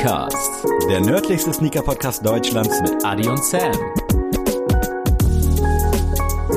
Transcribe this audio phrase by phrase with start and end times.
[0.00, 0.34] Sneakers,
[0.88, 3.70] Der nördlichste Sneaker-Podcast Deutschlands mit Adi und Sam.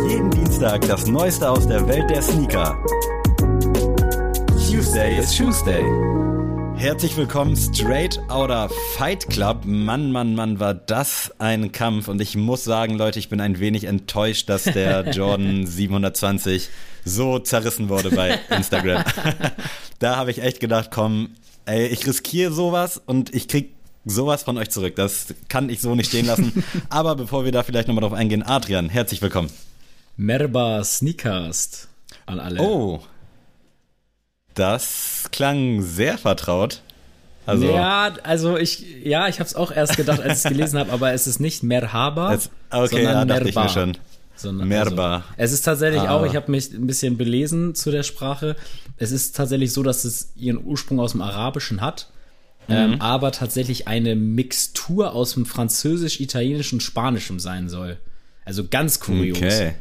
[0.08, 2.82] jeden Dienstag das Neueste aus der Welt der Sneaker.
[4.66, 5.84] Tuesday is Tuesday.
[6.78, 9.66] Herzlich willkommen, Straight Outer Fight Club.
[9.66, 12.08] Mann, Mann, Mann, war das ein Kampf.
[12.08, 16.70] Und ich muss sagen, Leute, ich bin ein wenig enttäuscht, dass der Jordan 720
[17.04, 19.04] so zerrissen wurde bei Instagram.
[20.00, 21.32] da habe ich echt gedacht, komm,
[21.66, 23.74] ey, ich riskiere sowas und ich krieg
[24.06, 24.96] sowas von euch zurück.
[24.96, 26.64] Das kann ich so nicht stehen lassen.
[26.90, 29.50] Aber bevor wir da vielleicht nochmal drauf eingehen, Adrian, herzlich willkommen.
[30.18, 31.88] Merba Sneakers
[32.26, 32.62] an alle.
[32.62, 33.02] Oh,
[34.54, 36.82] das klang sehr vertraut.
[37.46, 40.80] Also, ja, also ich, ja, ich habe es auch erst gedacht, als ich es gelesen
[40.80, 43.68] habe, aber es ist nicht Merhaba, Jetzt- okay, sondern ja, dachte ich Merba.
[43.68, 43.98] mir schon.
[44.36, 45.16] Sondern, Merba.
[45.16, 46.16] Also, es ist tatsächlich Ah.
[46.16, 48.56] auch, ich habe mich ein bisschen belesen zu der Sprache.
[48.98, 52.10] Es ist tatsächlich so, dass es ihren Ursprung aus dem Arabischen hat,
[52.68, 52.74] Mhm.
[52.76, 57.98] ähm, aber tatsächlich eine Mixtur aus dem Französisch, Italienisch und Spanischem sein soll.
[58.46, 59.38] Also ganz kurios.
[59.38, 59.76] Okay.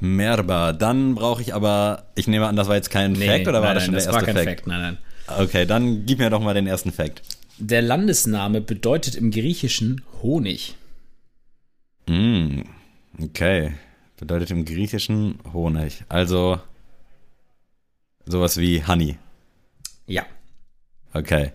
[0.00, 0.72] Merba.
[0.72, 3.74] Dann brauche ich aber, ich nehme an, das war jetzt kein Fact oder war nein,
[3.76, 4.60] das schon nein, der das erste war kein Fact?
[4.60, 4.66] Fact.
[4.66, 4.98] Nein, nein.
[5.44, 7.22] Okay, dann gib mir doch mal den ersten Fact.
[7.58, 10.74] Der Landesname bedeutet im Griechischen Honig.
[12.08, 12.62] Mm,
[13.20, 13.74] okay.
[14.16, 16.04] Bedeutet im Griechischen Honig.
[16.08, 16.60] Also
[18.24, 19.18] sowas wie Honey.
[20.06, 20.24] Ja.
[21.12, 21.52] Okay.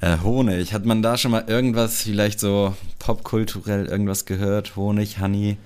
[0.00, 0.72] Äh, Honig.
[0.72, 4.76] Hat man da schon mal irgendwas, vielleicht so popkulturell irgendwas gehört?
[4.76, 5.58] Honig, Honey.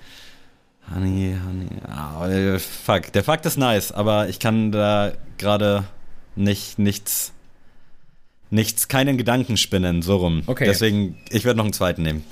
[0.92, 1.68] Honey, Honey.
[1.86, 3.12] Ah, äh, fuck.
[3.12, 5.84] Der Fakt ist nice, aber ich kann da gerade
[6.36, 7.32] nicht, nichts,
[8.50, 10.42] nichts, keinen Gedanken spinnen, so rum.
[10.46, 10.64] Okay.
[10.66, 12.24] Deswegen, ich werde noch einen zweiten nehmen.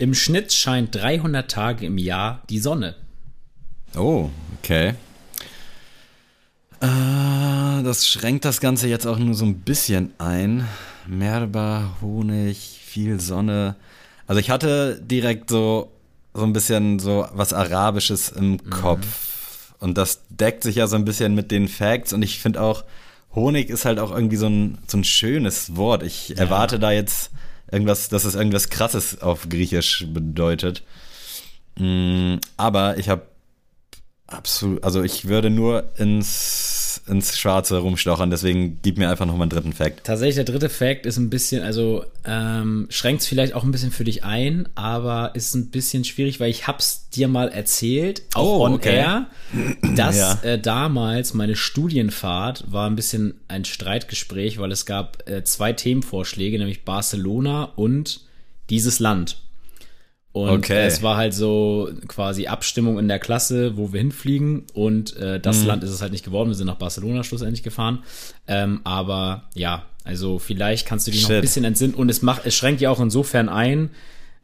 [0.00, 2.94] Im Schnitt scheint 300 Tage im Jahr die Sonne.
[3.94, 4.94] Oh, okay.
[6.80, 10.66] Äh, das schränkt das Ganze jetzt auch nur so ein bisschen ein.
[11.06, 13.76] Merba, Honig, viel Sonne.
[14.26, 15.92] Also ich hatte direkt so,
[16.32, 19.74] so ein bisschen so was Arabisches im Kopf.
[19.80, 22.14] Und das deckt sich ja so ein bisschen mit den Facts.
[22.14, 22.84] Und ich finde auch,
[23.34, 26.02] Honig ist halt auch irgendwie so ein, so ein schönes Wort.
[26.02, 27.30] Ich erwarte da jetzt
[27.72, 30.82] irgendwas, dass es irgendwas Krasses auf Griechisch bedeutet.
[31.78, 33.22] Mm, aber ich habe
[34.26, 39.42] absolut, also ich würde nur ins, ins Schwarze rumstochern, deswegen gib mir einfach noch mal
[39.42, 40.04] einen dritten Fact.
[40.04, 43.90] Tatsächlich, der dritte Fact ist ein bisschen, also ähm, schränkt es vielleicht auch ein bisschen
[43.90, 48.60] für dich ein, aber ist ein bisschen schwierig, weil ich hab's dir mal erzählt, auch
[48.60, 48.96] Oh, on okay.
[48.96, 49.26] air,
[49.96, 50.38] dass Ja.
[50.42, 56.58] äh, damals meine Studienfahrt war ein bisschen ein Streitgespräch, weil es gab äh, zwei Themenvorschläge,
[56.58, 58.20] nämlich Barcelona und
[58.70, 59.38] dieses Land.
[60.32, 60.86] Und Okay.
[60.86, 64.64] es war halt so quasi Abstimmung in der Klasse, wo wir hinfliegen.
[64.74, 65.42] Und äh, Mhm.
[65.42, 66.48] das Land ist es halt nicht geworden.
[66.50, 68.04] Wir sind nach Barcelona schlussendlich gefahren.
[68.46, 71.42] Ähm, aber ja, also vielleicht kannst du dich noch ein Shit.
[71.42, 71.94] bisschen entsinnen.
[71.94, 73.90] Und es macht, es schränkt ja auch insofern ein,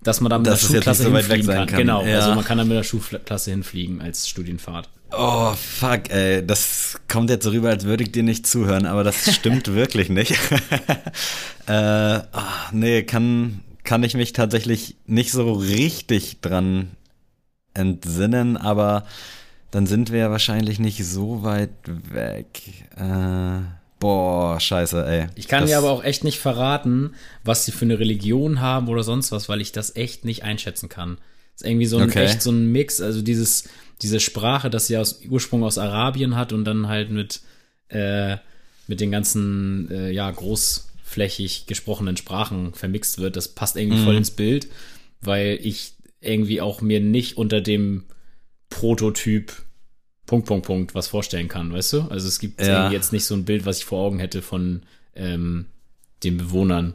[0.03, 1.67] dass man da mit Dass der Schulklasse so hinfliegen kann.
[1.67, 1.79] kann.
[1.79, 2.17] Genau, Ja.
[2.17, 4.89] also man kann dann mit der Schulklasse hinfliegen als Studienfahrt.
[5.17, 9.05] Oh, fuck, ey, das kommt jetzt so rüber, als würde ich dir nicht zuhören, aber
[9.05, 10.33] das stimmt wirklich nicht.
[11.69, 12.23] äh, ah,
[12.73, 16.91] nee, kann, kann ich mich tatsächlich nicht so richtig dran
[17.75, 19.05] entsinnen, aber
[19.71, 21.71] dann sind wir ja wahrscheinlich nicht so weit
[22.13, 22.63] weg.
[22.97, 23.61] Äh,
[23.99, 25.27] boah, scheiße, ey.
[25.35, 27.15] Ich kann Das- dir aber auch echt nicht verraten,
[27.45, 30.89] was sie für eine Religion haben oder sonst was, weil ich das echt nicht einschätzen
[30.89, 31.19] kann.
[31.55, 32.25] Das ist irgendwie so ein Okay.
[32.25, 33.69] echt so ein Mix, also dieses
[34.03, 37.41] diese Sprache, das sie aus Ursprung aus Arabien hat und dann halt mit
[37.89, 38.37] äh,
[38.89, 40.31] mit den ganzen äh, ja
[41.07, 43.37] großflächig gesprochenen Sprachen vermixt wird.
[43.37, 44.05] Das passt irgendwie Mhm.
[44.05, 44.69] voll ins Bild,
[45.21, 48.05] weil ich irgendwie auch mir nicht unter dem
[48.71, 49.53] Prototyp
[50.27, 52.01] Punkt, Punkt, Punkt was vorstellen kann, weißt du?
[52.11, 52.67] Also es gibt Ja.
[52.83, 54.83] irgendwie jetzt nicht so ein Bild, was ich vor Augen hätte von
[55.15, 55.67] ähm,
[56.25, 56.95] den Bewohnern.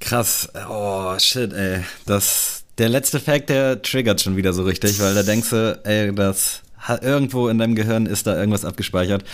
[0.00, 0.48] Krass.
[0.68, 1.84] Oh, shit, ey.
[2.06, 6.12] Das, der letzte Fact, der triggert schon wieder so richtig, weil da denkst du, ey,
[6.14, 6.62] das
[7.02, 9.24] irgendwo in deinem Gehirn ist da irgendwas abgespeichert.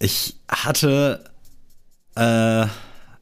[0.00, 1.24] Ich hatte
[2.16, 2.66] äh,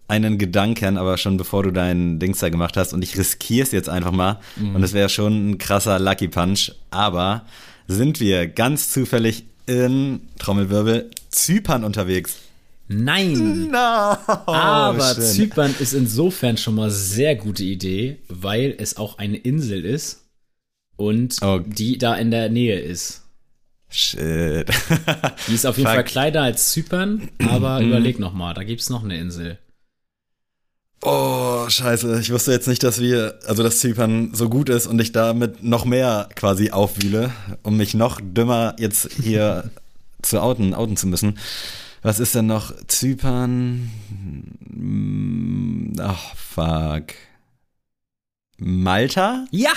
[0.08, 3.72] einen Gedanken, aber schon bevor du dein Dings da gemacht hast und ich riskiere es
[3.72, 7.44] jetzt einfach mal und es wäre schon ein krasser Lucky Punch, aber
[7.88, 12.36] sind wir ganz zufällig in Trommelwirbel Zypern unterwegs?
[12.88, 13.68] Nein!
[13.72, 13.78] No!
[13.78, 15.24] Aber schön.
[15.24, 20.22] Zypern ist insofern schon mal sehr gute Idee, weil es auch eine Insel ist
[20.94, 21.58] und Oh.
[21.66, 23.22] die da in der Nähe ist.
[23.88, 24.68] Shit.
[25.48, 25.94] Die ist auf jeden Fuck.
[25.96, 29.58] Fall kleiner als Zypern, aber überleg noch mal, da gibt's noch eine Insel.
[31.08, 32.18] Oh, scheiße.
[32.18, 35.62] Ich wusste jetzt nicht, dass wir, also dass Zypern so gut ist und ich damit
[35.62, 37.30] noch mehr quasi aufwühle,
[37.62, 39.70] um mich noch dümmer jetzt hier
[40.22, 41.38] zu outen, outen zu müssen.
[42.02, 42.74] Was ist denn noch?
[42.88, 43.88] Zypern?
[44.68, 47.14] Mm, ach, fuck.
[48.58, 49.44] Malta?
[49.52, 49.74] Ja!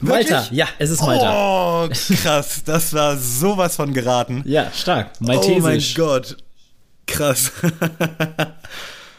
[0.00, 1.84] Malta, ja, es ist Malta.
[1.84, 4.42] Oh, krass, das war sowas von geraten.
[4.44, 5.20] Ja, stark.
[5.20, 5.56] Maltesisch.
[5.56, 6.36] Oh mein Gott.
[7.06, 7.52] Krass.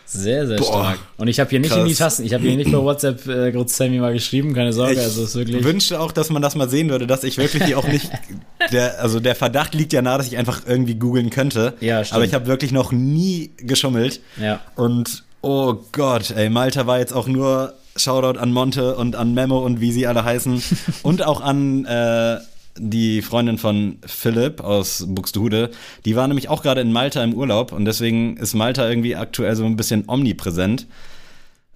[0.06, 1.00] Sehr, sehr Boah, stark.
[1.18, 1.80] Und ich habe hier nicht krass.
[1.80, 4.74] in die Tasten, ich habe hier nicht bei WhatsApp äh, kurz Sammy mal geschrieben, keine
[4.74, 5.58] Sorge, ich also ist wirklich.
[5.58, 8.10] Ich wünschte auch, dass man das mal sehen würde, dass ich wirklich hier auch nicht,
[8.72, 11.74] der, also der Verdacht liegt ja nahe, dass ich einfach irgendwie googeln könnte.
[11.80, 12.16] Ja, stimmt.
[12.16, 14.22] Aber ich habe wirklich noch nie geschummelt.
[14.40, 14.60] Ja.
[14.76, 19.60] Und oh Gott, ey, Malta war jetzt auch nur Shoutout an Monte und an Memo
[19.60, 20.62] und wie sie alle heißen.
[21.04, 22.38] und auch an äh,
[22.78, 25.72] die Freundin von Philipp aus Buxtehude,
[26.06, 29.56] die war nämlich auch gerade in Malta im Urlaub und deswegen ist Malta irgendwie aktuell
[29.56, 30.88] so ein bisschen omnipräsent.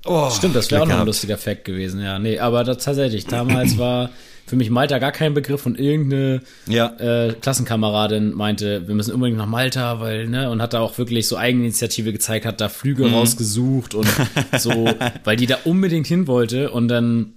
[0.06, 2.18] Oh, Stimmt, das wäre auch noch ein lustiger Fact gewesen, ja.
[2.18, 4.10] Nee, aber das, tatsächlich, damals war
[4.46, 6.96] für mich Malta gar kein Begriff und irgendeine ja.
[7.00, 11.28] äh, Klassenkameradin meinte, wir müssen unbedingt nach Malta, weil, ne, und hat da auch wirklich
[11.28, 13.16] so Eigeninitiative gezeigt, hat da Flüge mhm.
[13.16, 14.08] rausgesucht und
[14.58, 14.90] so,
[15.26, 17.34] weil die da unbedingt hin wollte und dann,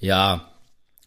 [0.00, 0.48] ja,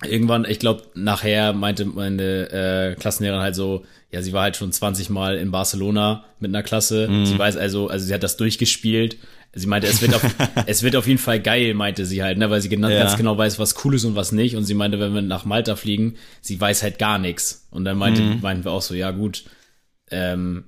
[0.04, 4.72] irgendwann, ich glaube, nachher meinte meine äh, Klassenlehrerin halt so, ja, sie war halt schon
[4.72, 7.08] 20 Mal in Barcelona mit einer Klasse.
[7.08, 7.26] Mhm.
[7.26, 9.18] Sie weiß also, also sie hat das durchgespielt.
[9.54, 10.24] Sie meinte, es wird auf,
[10.68, 13.00] es wird auf jeden Fall geil, meinte sie halt, ne, weil sie genau, ja.
[13.00, 14.56] ganz genau weiß, was cool ist und was nicht.
[14.56, 17.68] Und sie meinte, wenn wir nach Malta fliegen, sie weiß halt gar nichts.
[17.72, 18.42] Und dann meinte, mhm.
[18.42, 19.46] meinten wir auch so, ja gut,
[20.12, 20.66] ähm,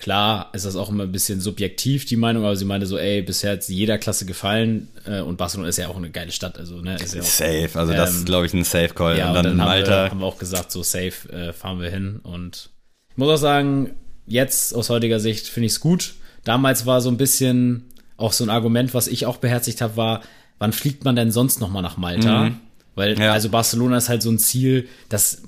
[0.00, 3.22] Klar ist das auch immer ein bisschen subjektiv, die Meinung, aber sie meinte so, ey,
[3.22, 6.80] bisher hat jeder Klasse gefallen äh, und Barcelona ist ja auch eine geile Stadt, also
[6.80, 9.18] ne, ist ja auch, Safe, also ähm, das ist, glaube ich, ein Safe-Call.
[9.18, 10.04] Ja, und dann, und dann haben, Malta.
[10.04, 12.70] Wir, haben wir auch gesagt, so safe äh, fahren wir hin und
[13.10, 13.90] ich muss auch sagen,
[14.26, 16.14] jetzt aus heutiger Sicht finde ich es gut.
[16.44, 17.84] Damals war so ein bisschen
[18.16, 20.22] auch so ein Argument, was ich auch beherzigt habe, war,
[20.58, 22.44] wann fliegt man denn sonst noch mal nach Malta?
[22.44, 22.56] Mhm.
[22.94, 23.32] Weil, ja.
[23.32, 25.42] also Barcelona ist halt so ein Ziel, das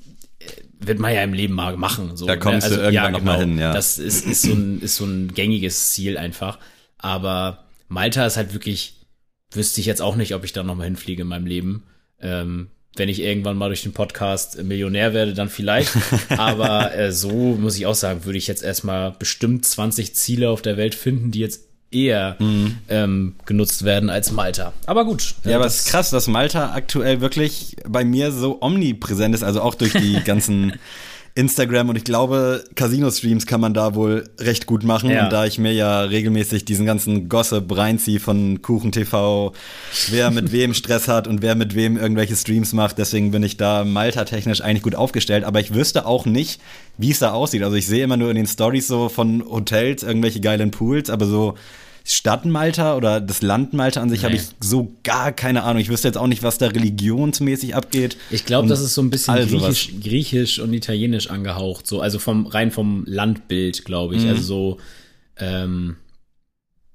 [0.87, 2.17] wird man ja im Leben mal machen.
[2.17, 2.75] So, da kommst ne?
[2.75, 3.73] also, du irgendwann ja, genau, noch mal hin, ja.
[3.73, 6.59] Das ist, ist, so ein, ist so ein gängiges Ziel einfach.
[6.99, 9.07] Aber Malta ist halt wirklich,
[9.51, 11.85] wüsste ich jetzt auch nicht, ob ich da noch mal hinfliege in meinem Leben.
[12.21, 15.93] Ähm, wenn ich irgendwann mal durch den Podcast Millionär werde, dann vielleicht.
[16.37, 20.63] Aber äh, so muss ich auch sagen, würde ich jetzt erstmal bestimmt 20 Ziele auf
[20.63, 22.79] der Welt finden, die jetzt eher mhm.
[22.89, 24.73] ähm, genutzt werden als Malta.
[24.87, 25.35] Aber gut.
[25.45, 29.63] Ja, aber es ist krass, dass Malta aktuell wirklich bei mir so omnipräsent ist, also
[29.63, 30.75] auch durch die ganzen
[31.35, 35.09] Instagram und ich glaube, Casino-Streams kann man da wohl recht gut machen.
[35.09, 35.25] Ja.
[35.25, 39.55] Und da ich mir ja regelmäßig diesen ganzen Gossip reinziehe von Kuchen TV,
[40.11, 43.57] wer mit wem Stress hat und wer mit wem irgendwelche Streams macht, deswegen bin ich
[43.57, 45.45] da Malta-technisch eigentlich gut aufgestellt.
[45.45, 46.61] Aber ich wüsste auch nicht,
[46.99, 47.63] wie es da aussieht.
[47.63, 51.25] Also ich sehe immer nur in den Stories so von Hotels irgendwelche geilen Pools, aber
[51.25, 51.55] so
[52.05, 54.25] Stadt Malta oder das Land Malta an sich nee.
[54.25, 55.81] habe ich so gar keine Ahnung.
[55.81, 58.17] Ich wüsste jetzt auch nicht, was da religionsmäßig abgeht.
[58.31, 62.47] Ich glaube, das ist so ein bisschen griechisch, griechisch, und italienisch angehaucht, so also vom
[62.47, 64.23] rein vom Landbild, glaube ich.
[64.23, 64.29] Mhm.
[64.31, 64.79] Also so
[65.37, 65.97] ähm,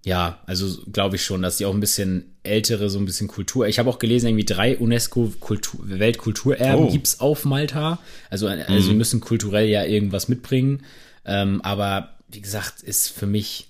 [0.07, 3.68] ja, also glaube ich schon, dass die auch ein bisschen ältere, so ein bisschen Kultur.
[3.68, 6.92] Ich habe auch gelesen, irgendwie drei UNESCO Kultur, Weltkulturerben oh.
[6.92, 8.00] gibt's auf Malta.
[8.30, 8.98] Also, also mhm.
[8.98, 10.83] müssen kulturell ja irgendwas mitbringen.
[11.25, 13.68] Ähm, aber wie gesagt, ist für mich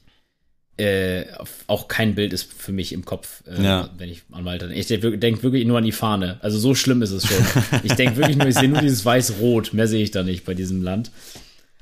[0.78, 1.26] äh,
[1.66, 3.90] auch kein Bild ist für mich im Kopf, äh, ja.
[3.98, 4.80] wenn ich an Malta denke.
[4.80, 6.38] Ich denke denk wirklich nur an die Fahne.
[6.42, 7.38] Also so schlimm ist es schon.
[7.84, 9.74] ich denke wirklich nur, ich sehe nur dieses weiß-rot.
[9.74, 11.12] Mehr sehe ich da nicht bei diesem Land.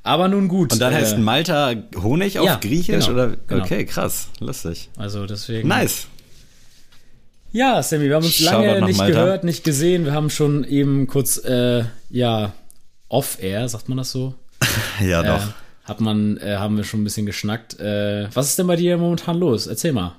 [0.03, 0.71] Aber nun gut.
[0.71, 3.07] Und dann äh, heißt Malta Honig auf ja, Griechisch?
[3.07, 3.37] Genau, oder?
[3.47, 3.63] Genau.
[3.63, 4.29] Okay, krass.
[4.39, 4.89] Lustig.
[4.95, 5.67] Also deswegen.
[5.67, 6.07] Nice.
[7.51, 9.23] Ja, Sammy, wir haben uns lange nicht Malta.
[9.23, 10.05] gehört, nicht gesehen.
[10.05, 12.53] Wir haben schon eben kurz, äh, ja,
[13.07, 14.35] off-air, sagt man das so?
[15.01, 17.79] ja, doch äh, hat man, äh, haben wir schon ein bisschen geschnackt.
[17.79, 19.67] Äh, was ist denn bei dir momentan los?
[19.67, 20.15] Erzähl mal.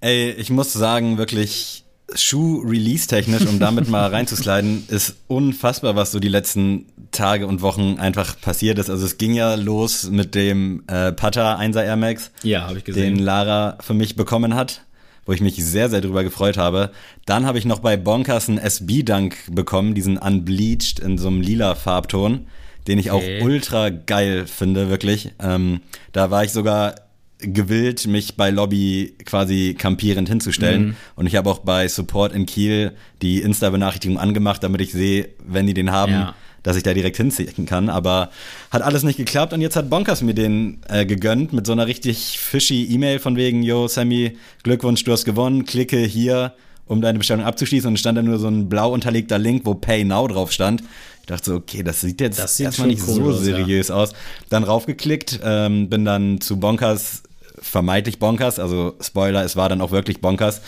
[0.00, 6.28] Ey, ich muss sagen, wirklich Schuh-Release-technisch, um damit mal reinzusliden, ist unfassbar, was so die
[6.28, 8.90] letzten Tage und Wochen einfach passiert ist.
[8.90, 12.84] Also es ging ja los mit dem äh, Pata 1er Air Max, ja, hab ich
[12.84, 13.16] gesehen.
[13.16, 14.82] den Lara für mich bekommen hat,
[15.24, 16.90] wo ich mich sehr, sehr drüber gefreut habe.
[17.26, 21.76] Dann habe ich noch bei Bonkers einen SB-Dunk bekommen, diesen Unbleached in so einem lila
[21.76, 22.46] Farbton
[22.86, 23.40] den ich okay.
[23.40, 25.30] auch ultra geil finde, wirklich.
[25.40, 25.80] Ähm,
[26.12, 26.94] da war ich sogar
[27.40, 30.88] gewillt, mich bei Lobby quasi kampierend hinzustellen.
[30.88, 30.96] Mhm.
[31.16, 35.66] Und ich habe auch bei Support in Kiel die Insta-Benachrichtigung angemacht, damit ich sehe, wenn
[35.66, 36.34] die den haben, ja.
[36.62, 37.88] dass ich da direkt hinziehen kann.
[37.88, 38.30] Aber
[38.70, 41.86] hat alles nicht geklappt und jetzt hat Bonkers mir den äh, gegönnt mit so einer
[41.86, 46.54] richtig fishy E-Mail von wegen, yo, Sammy, Glückwunsch, du hast gewonnen, klicke hier,
[46.86, 47.88] um deine Bestellung abzuschließen.
[47.88, 50.82] Und stand da nur so ein blau unterlegter Link, wo Pay Now drauf stand
[51.30, 53.94] dachte so, okay, das sieht jetzt das sieht erstmal nicht cool so aus, seriös ja.
[53.94, 54.12] aus.
[54.48, 57.22] Dann raufgeklickt, ähm, bin dann zu Bonkers,
[57.60, 60.60] vermeintlich Bonkers, also Spoiler, es war dann auch wirklich Bonkers.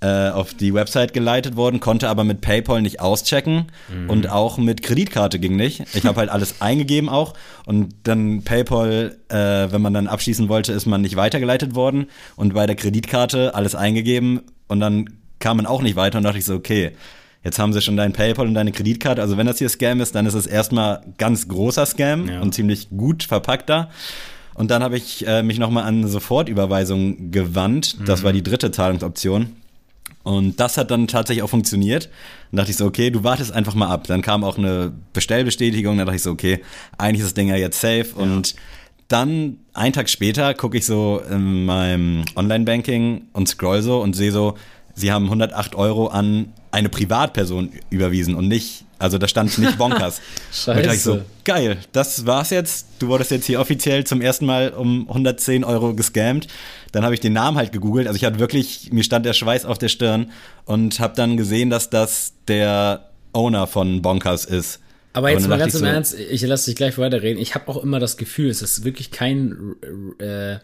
[0.00, 4.10] äh, auf die Website geleitet worden, konnte aber mit PayPal nicht auschecken mhm.
[4.10, 5.84] und auch mit Kreditkarte ging nicht.
[5.94, 7.32] Ich habe halt alles eingegeben auch
[7.64, 9.36] und dann PayPal, äh,
[9.72, 13.74] wenn man dann abschließen wollte, ist man nicht weitergeleitet worden und bei der Kreditkarte alles
[13.74, 15.08] eingegeben und dann
[15.38, 16.92] kam man auch nicht weiter und dachte ich so, okay,
[17.46, 19.22] jetzt haben sie schon dein PayPal und deine Kreditkarte.
[19.22, 22.40] Also wenn das hier Scam ist, dann ist es erstmal ganz großer Scam ja.
[22.40, 23.88] und ziemlich gut verpackter.
[24.54, 27.98] Und dann habe ich äh, mich nochmal an Sofortüberweisung gewandt.
[28.04, 28.24] Das mhm.
[28.24, 29.52] war die dritte Zahlungsoption.
[30.24, 32.08] Und das hat dann tatsächlich auch funktioniert.
[32.50, 34.08] Dann dachte ich so, okay, du wartest einfach mal ab.
[34.08, 35.98] Dann kam auch eine Bestellbestätigung.
[35.98, 36.62] Dann dachte ich so, okay,
[36.98, 38.06] eigentlich ist das Ding ja jetzt safe.
[38.16, 38.22] Ja.
[38.24, 38.56] Und
[39.06, 44.32] dann, einen Tag später, gucke ich so in meinem Online-Banking und scroll so und sehe
[44.32, 44.56] so,
[44.96, 50.20] sie haben 108 Euro an eine Privatperson überwiesen und nicht, also da stand nicht Bonkers.
[50.52, 50.78] Scheiße.
[50.78, 52.86] Und da ich so, geil, das war's jetzt.
[52.98, 56.48] Du wurdest jetzt hier offiziell zum ersten Mal um 110 Euro gescammt.
[56.92, 58.06] Dann habe ich den Namen halt gegoogelt.
[58.06, 60.30] Also ich hatte wirklich, mir stand der Schweiß auf der Stirn
[60.66, 64.80] und habe dann gesehen, dass das der Owner von Bonkers ist.
[65.14, 67.40] Aber jetzt mal ganz im so, Ernst, ich lasse dich gleich weiterreden.
[67.40, 69.76] Ich habe auch immer das Gefühl, es ist wirklich kein
[70.18, 70.58] äh,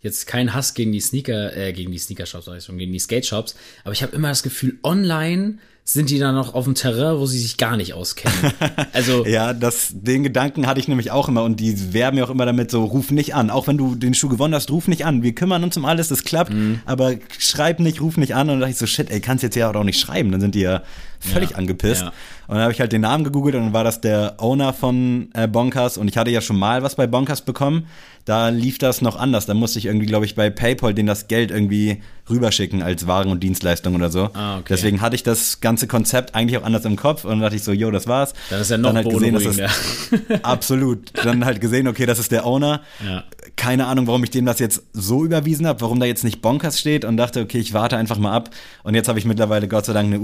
[0.00, 2.98] jetzt kein Hass gegen die Sneaker, äh, gegen die Sneaker-Shops, sag ich schon, gegen die
[2.98, 7.18] Skate-Shops, aber ich habe immer das Gefühl, online sind die dann noch auf dem Terrain,
[7.18, 8.52] wo sie sich gar nicht auskennen.
[8.92, 12.30] Also ja, das, den Gedanken hatte ich nämlich auch immer und die werben ja auch
[12.30, 13.48] immer damit so, ruf nicht an.
[13.48, 15.22] Auch wenn du den Schuh gewonnen hast, ruf nicht an.
[15.22, 16.80] Wir kümmern uns um alles, das klappt, mhm.
[16.84, 18.48] aber schreib nicht, ruf nicht an.
[18.48, 20.32] Und dann dachte ich so, shit, ey, kannst jetzt ja auch nicht schreiben.
[20.32, 20.82] Dann sind die ja
[21.20, 22.02] völlig ja, angepisst.
[22.02, 22.12] Ja.
[22.48, 25.28] Und dann habe ich halt den Namen gegoogelt und dann war das der Owner von
[25.34, 27.86] äh, Bonkers und ich hatte ja schon mal was bei Bonkers bekommen.
[28.24, 29.46] Da lief das noch anders.
[29.46, 33.30] Da musste ich irgendwie, glaube ich, bei PayPal denen das Geld irgendwie rüberschicken als Waren
[33.30, 34.28] und Dienstleistung oder so.
[34.34, 34.66] Ah, okay.
[34.68, 37.64] Deswegen hatte ich das ganze Konzept eigentlich auch anders im Kopf und dann dachte ich
[37.64, 38.34] so, yo, das war's.
[38.50, 39.68] Dann ist ja noch dann halt gesehen, dass das, ja.
[40.42, 41.10] Absolut.
[41.24, 42.82] Dann halt gesehen, okay, das ist der Owner.
[43.06, 43.24] Ja.
[43.56, 46.78] Keine Ahnung, warum ich dem das jetzt so überwiesen habe, warum da jetzt nicht Bonkers
[46.78, 48.50] steht und dachte, okay, ich warte einfach mal ab.
[48.82, 50.20] Und jetzt habe ich mittlerweile Gott sei Dank eine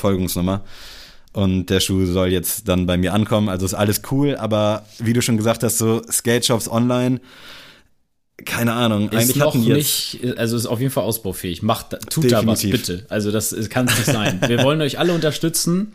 [0.00, 0.64] UPS-Sendungsverfolgungsnummer.
[1.32, 3.48] Und der Schuh soll jetzt dann bei mir ankommen.
[3.48, 7.20] Also ist alles cool, aber wie du schon gesagt hast, so Skate Shops online,
[8.44, 9.10] keine Ahnung.
[9.10, 11.62] Ist eigentlich noch nicht, also ist auf jeden Fall ausbaufähig.
[11.62, 12.30] Macht, tut Definitiv.
[12.30, 13.06] da was, bitte.
[13.08, 14.40] Also das kann es nicht sein.
[14.46, 15.92] Wir wollen euch alle unterstützen.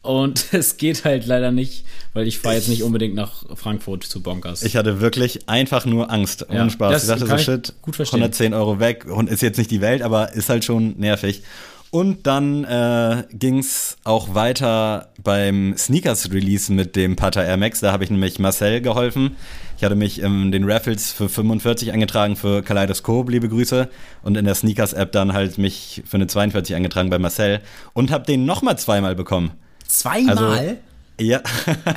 [0.00, 1.84] Und es geht halt leider nicht,
[2.14, 4.62] weil ich fahre jetzt nicht unbedingt nach Frankfurt zu Bonkers.
[4.62, 6.48] Ich hatte wirklich einfach nur Angst.
[6.48, 7.02] Ohne ja, Spaß.
[7.02, 10.48] Ich dachte so, shit, 110 Euro weg und ist jetzt nicht die Welt, aber ist
[10.48, 11.42] halt schon nervig.
[11.90, 17.80] Und dann äh, ging es auch weiter beim Sneakers-Release mit dem Pata Air Max.
[17.80, 19.36] Da habe ich nämlich Marcel geholfen.
[19.78, 23.88] Ich hatte mich in den Raffles für 45 eingetragen für Kaleidoskop, liebe Grüße.
[24.22, 27.60] Und in der Sneakers-App dann halt mich für eine 42 eingetragen bei Marcel.
[27.94, 29.52] Und habe den nochmal zweimal bekommen.
[29.86, 30.36] Zweimal?
[30.36, 30.76] Also,
[31.18, 31.40] ja.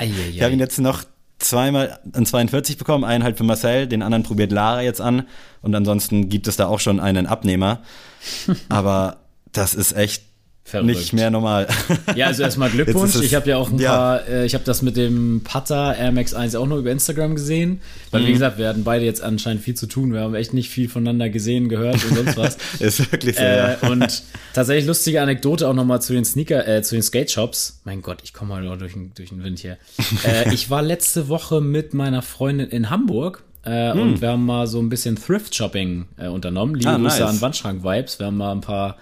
[0.30, 1.04] ich habe ihn jetzt noch
[1.38, 5.24] zweimal an 42 bekommen, einen halt für Marcel, den anderen probiert Lara jetzt an
[5.60, 7.82] und ansonsten gibt es da auch schon einen Abnehmer.
[8.68, 9.21] Aber
[9.52, 10.22] das ist echt
[10.64, 10.86] Verrückt.
[10.86, 11.66] Nicht mehr normal.
[12.14, 13.16] Ja, also erstmal Glückwunsch.
[13.16, 13.90] Ich habe ja auch ein ja.
[13.90, 17.34] paar, äh, ich habe das mit dem Putter Air Max 1 auch nur über Instagram
[17.34, 17.80] gesehen.
[18.10, 18.26] Weil, mhm.
[18.26, 20.12] wie gesagt, wir hatten beide jetzt anscheinend viel zu tun.
[20.12, 22.58] Wir haben echt nicht viel voneinander gesehen, gehört und sonst was.
[22.78, 23.88] ist wirklich so, äh, ja.
[23.88, 24.22] Und
[24.54, 27.80] tatsächlich lustige Anekdote auch nochmal zu den Sneaker, äh, zu den Skate Shops.
[27.84, 29.78] Mein Gott, ich komme mal durch, durch den Wind hier.
[30.24, 34.00] äh, ich war letzte Woche mit meiner Freundin in Hamburg äh, hm.
[34.00, 36.74] Und wir haben mal so ein bisschen Thrift-Shopping äh, unternommen.
[36.74, 37.30] Liebe ah, Grüße nice.
[37.30, 38.18] an Wandschrank-Vibes.
[38.18, 38.96] Wir haben mal ein paar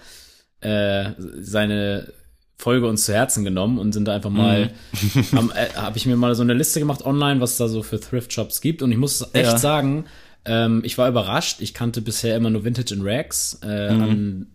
[0.61, 2.13] äh, seine
[2.61, 5.51] Folge uns zu Herzen genommen und sind da einfach mal, mhm.
[5.55, 7.99] äh, habe ich mir mal so eine Liste gemacht online, was es da so für
[7.99, 8.81] Thrift-Shops gibt.
[8.81, 9.57] Und ich muss echt ja.
[9.57, 10.05] sagen,
[10.45, 11.61] ähm, ich war überrascht.
[11.61, 14.01] Ich kannte bisher immer nur Vintage in Rags äh, mhm.
[14.01, 14.47] an,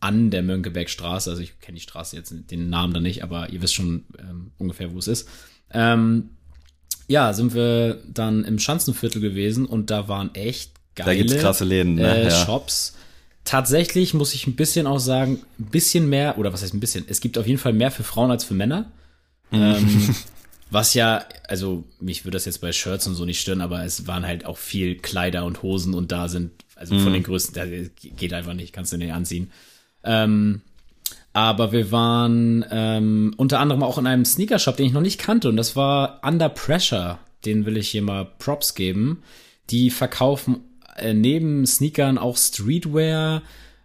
[0.00, 1.30] an der Mönckebergstraße.
[1.30, 4.50] Also ich kenne die Straße jetzt, den Namen da nicht, aber ihr wisst schon ähm,
[4.58, 5.28] ungefähr, wo es ist.
[5.72, 6.30] Ähm,
[7.06, 11.64] ja, sind wir dann im Schanzenviertel gewesen und da waren echt geile da gibt's krasse
[11.64, 12.22] Läden, ne?
[12.22, 12.30] äh, ja.
[12.30, 12.96] Shops
[13.44, 17.04] tatsächlich muss ich ein bisschen auch sagen, ein bisschen mehr, oder was heißt ein bisschen,
[17.08, 18.90] es gibt auf jeden Fall mehr für Frauen als für Männer.
[19.50, 19.60] Mhm.
[19.60, 20.14] Ähm,
[20.70, 24.06] was ja, also mich würde das jetzt bei Shirts und so nicht stören, aber es
[24.06, 27.14] waren halt auch viel Kleider und Hosen und da sind, also von mhm.
[27.14, 27.66] den größten, da
[28.16, 29.50] geht einfach nicht, kannst du nicht anziehen.
[30.04, 30.62] Ähm,
[31.34, 35.48] aber wir waren ähm, unter anderem auch in einem Sneakershop, den ich noch nicht kannte
[35.48, 37.18] und das war Under Pressure.
[37.44, 39.22] Den will ich hier mal Props geben.
[39.70, 40.60] Die verkaufen
[40.96, 43.42] äh, neben Sneakern auch Streetwear,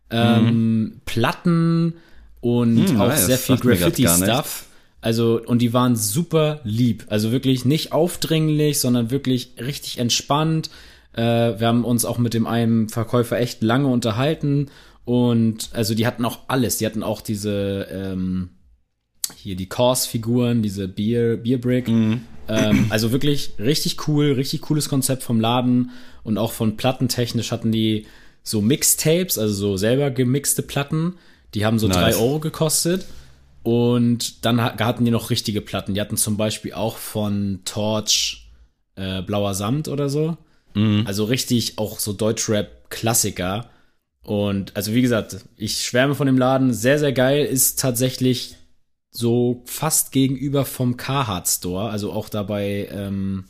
[0.10, 1.02] ähm, mhm.
[1.06, 1.94] Platten
[2.42, 3.26] und mhm, auch nice.
[3.26, 4.66] sehr viel Graffiti-Stuff.
[5.02, 7.06] Also, und die waren super lieb.
[7.10, 10.70] Also wirklich nicht aufdringlich, sondern wirklich richtig entspannt.
[11.14, 11.22] Äh,
[11.60, 14.70] wir haben uns auch mit dem einen Verkäufer echt lange unterhalten.
[15.06, 16.78] Und also die hatten auch alles.
[16.78, 18.50] Die hatten auch diese, ähm,
[19.36, 21.88] hier die Course-Figuren, diese Beer, Beer Brick.
[21.88, 22.22] Mhm.
[22.50, 25.92] Ähm, also wirklich richtig cool, richtig cooles Konzept vom Laden
[26.28, 28.06] und auch von plattentechnisch hatten die
[28.44, 31.16] so Mixtapes, also so selber gemixte Platten.
[31.54, 31.98] Die haben so Nice.
[31.98, 33.06] drei Euro gekostet.
[33.64, 35.94] Und dann ha- hatten die noch richtige Platten.
[35.94, 38.50] Die hatten zum Beispiel auch von Torch
[38.96, 40.38] äh, Blauer Samt oder so.
[41.06, 43.70] Also richtig auch so Deutschrap-Klassiker.
[44.24, 46.72] Und also wie gesagt, ich schwärme von dem Laden.
[46.74, 47.46] Sehr, sehr geil.
[47.46, 48.56] Ist tatsächlich
[49.10, 51.90] so fast gegenüber vom Carhartt Store.
[51.90, 53.46] Also auch dabei ähm,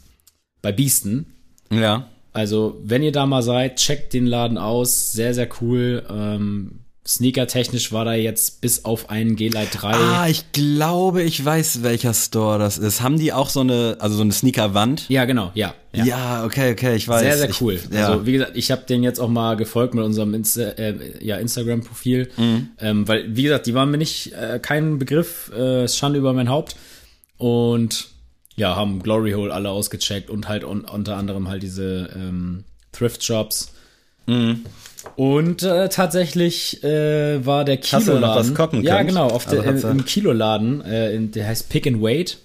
[0.61, 1.33] bei Beasten.
[1.69, 2.07] Ja.
[2.37, 5.11] Also, wenn ihr da mal seid, checkt den Laden aus.
[5.11, 6.05] Sehr, sehr cool.
[6.07, 9.93] Ähm, Sneaker-technisch war da jetzt bis auf einen G-Lite 3.
[9.95, 13.01] Ah, ich glaube, ich weiß, welcher Store das ist.
[13.01, 15.09] Haben die auch so eine, also so eine Sneakerwand?
[15.09, 15.73] ja, genau, ja.
[15.93, 16.05] Ja.
[16.05, 16.45] ja.
[16.45, 17.21] okay, okay, ich weiß.
[17.21, 17.79] Sehr, sehr ich, cool.
[17.91, 18.09] Ja.
[18.09, 21.37] Also, wie gesagt, ich habe den jetzt auch mal gefolgt mit unserem Insta äh, ja,
[21.37, 22.29] Instagram-Profil.
[22.37, 22.69] Mhm.
[22.79, 26.49] Ähm, weil, wie gesagt, die waren mir nicht äh, kein Begriff, äh, Schande über mein
[26.49, 26.75] Haupt.
[27.37, 28.09] Und
[28.57, 33.73] ja, haben Glory Hole alle ausgecheckt und halt un unter anderem halt diese ähm, Thrift-Shops.
[34.25, 34.65] Mhm.
[35.15, 38.49] Und äh, tatsächlich äh, war der Hast du noch Kiloladen.
[38.49, 42.01] was gucken ja, genau, auf Also der, im Kiloladen, äh, in, der heißt Pick and
[42.01, 42.39] Wait.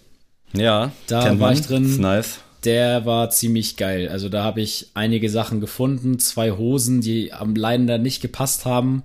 [0.52, 1.54] ja, Da war man.
[1.54, 1.84] ich drin.
[1.84, 2.38] Ist nice.
[2.64, 4.08] Der war ziemlich geil.
[4.08, 9.02] Also da habe ich einige Sachen gefunden, zwei Hosen, die am leider nicht gepasst haben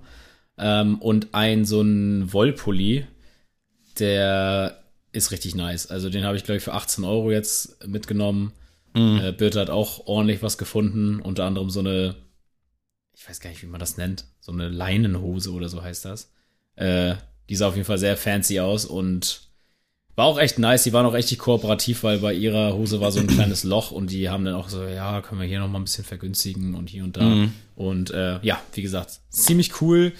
[0.58, 3.06] ähm, und ein so ein Wollpulli,
[3.98, 4.77] der
[5.12, 5.86] ist richtig nice.
[5.86, 8.52] Also den habe ich glaube ich für 18 Euro jetzt mitgenommen.
[8.94, 12.16] Äh, Birte hat auch ordentlich was gefunden, unter anderem so eine,
[13.14, 16.32] ich weiß gar nicht, wie man das nennt, so eine Leinenhose oder so heißt das.
[16.74, 17.14] Äh,
[17.48, 19.47] die sah auf jeden Fall sehr fancy aus und
[20.18, 20.82] war auch echt nice.
[20.82, 24.10] Die waren auch richtig kooperativ, weil bei ihrer Hose war so ein kleines Loch und
[24.10, 26.90] die haben dann auch so, ja, können wir hier noch mal ein bisschen vergünstigen und
[26.90, 27.22] hier und da.
[27.22, 27.52] Mhm.
[27.76, 30.12] Und äh, ja, wie gesagt, ziemlich cool.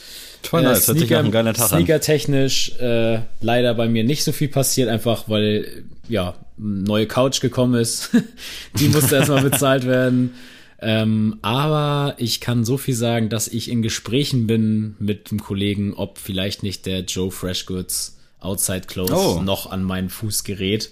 [0.44, 1.78] Voll nice, hört sich nach einem geilen Tag an.
[1.80, 7.74] Sneaker-technisch äh, leider bei mir nicht so viel passiert, einfach weil ja neue Couch gekommen
[7.74, 8.10] ist.
[8.78, 10.34] Die musste erstmal bezahlt werden.
[10.80, 15.92] Ähm, aber ich kann so viel sagen, dass ich in Gesprächen bin mit dem Kollegen,
[15.94, 19.40] ob vielleicht nicht der Joe Freshgoods Outside Clothes Oh.
[19.42, 20.90] noch an meinen Fuß gerät.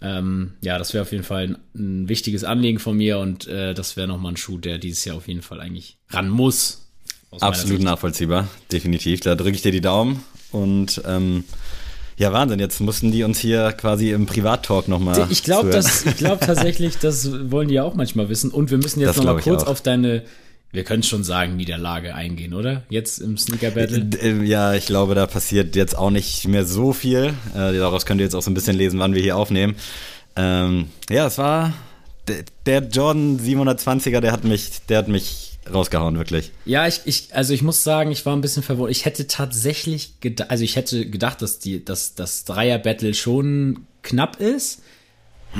[0.00, 3.74] Ähm, ja, das wäre auf jeden Fall ein, ein wichtiges Anliegen von mir und äh,
[3.74, 6.82] das wäre nochmal ein Schuh, der dieses Jahr auf jeden Fall eigentlich ran muss.
[7.40, 9.20] Absolut nachvollziehbar, definitiv.
[9.20, 10.22] Da drücke ich dir die Daumen.
[10.52, 11.44] Und ähm,
[12.16, 15.26] ja, Wahnsinn, jetzt mussten die uns hier quasi im Privattalk nochmal.
[15.30, 15.70] Ich glaube,
[16.16, 18.50] glaube tatsächlich, das wollen die ja auch manchmal wissen.
[18.52, 20.22] Und wir müssen jetzt Das noch mal glaub ich kurz auf deine,
[20.74, 22.82] wir können schon sagen, Niederlage eingehen, oder?
[22.90, 24.06] Jetzt im Sneaker Battle.
[24.20, 27.34] Äh, Ja, ich glaube, da passiert jetzt auch nicht mehr so viel.
[27.54, 29.76] Äh, daraus könnt ihr jetzt auch so ein bisschen lesen, wann wir hier aufnehmen.
[30.36, 31.72] Ähm, ja, es war
[32.28, 36.50] der, der Jordan 720er, der hat mich, der hat mich rausgehauen, wirklich.
[36.64, 38.90] Ja, ich, ich, also ich muss sagen, ich war ein bisschen verwundert.
[38.96, 43.86] Ich hätte tatsächlich gedacht, also ich hätte gedacht, dass die, dass das Dreier Battle schon
[44.02, 44.82] knapp ist.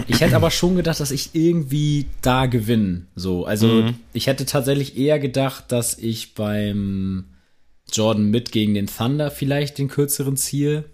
[0.08, 3.02] Ich hätte aber schon gedacht, dass ich irgendwie da gewinne.
[3.14, 7.24] So, also ich hätte tatsächlich eher gedacht, dass ich beim
[7.92, 10.84] Jordan mit gegen den Thunder vielleicht den kürzeren ziehe.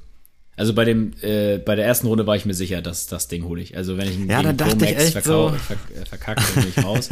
[0.57, 3.45] Also bei dem, äh, bei der ersten Runde war ich mir sicher, dass das Ding
[3.45, 3.77] hole ich.
[3.79, 5.55] Also wenn ich Ja, gegen da dachte ich echt verkau- so.
[5.95, 7.09] äh, verkacke, dann bin ich raus.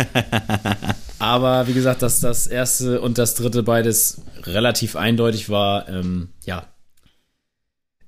[1.19, 6.67] Aber wie gesagt, dass das erste und das dritte beides relativ eindeutig war, ähm, ja,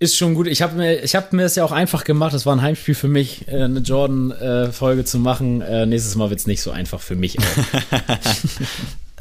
[0.01, 0.47] ist schon gut.
[0.49, 2.35] Ich habe mir, ich habe mir es ja auch einfach gemacht.
[2.35, 5.61] Es war ein Heimspiel für mich, äh, eine Jordan-Folge zu machen.
[5.61, 7.37] Äh, nächstes Mal wird's nicht so einfach für mich.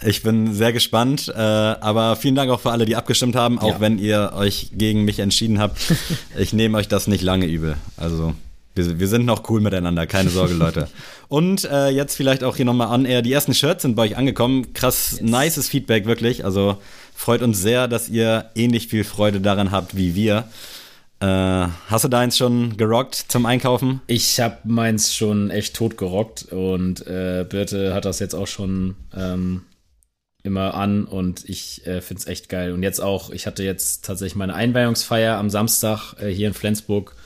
[0.02, 3.68] Ich bin sehr gespannt, äh, aber vielen Dank auch für alle, die abgestimmt haben, auch
[3.74, 3.80] Ja.
[3.82, 5.78] wenn ihr euch gegen mich entschieden habt.
[6.38, 7.76] Ich nehme euch das nicht lange übel.
[7.98, 8.34] Also
[8.76, 10.88] wir, wir sind noch cool miteinander, keine Sorge, Leute.
[11.28, 14.16] Und äh, jetzt vielleicht auch hier nochmal an, eher die ersten Shirts sind bei euch
[14.16, 14.72] angekommen.
[14.74, 16.46] Krass, nices Feedback, wirklich.
[16.46, 16.78] Also
[17.20, 20.46] freut uns sehr, dass ihr ähnlich viel Freude daran habt wie wir.
[21.20, 24.00] Äh, hast du deins schon gerockt zum Einkaufen?
[24.08, 28.96] Ich habe meins schon echt tot gerockt und äh, Birte hat das jetzt auch schon
[29.14, 29.64] ähm,
[30.44, 32.72] immer an und ich äh, finde es echt geil.
[32.72, 37.18] Und jetzt auch, ich hatte jetzt tatsächlich meine Einweihungsfeier am Samstag äh, hier in Flensburg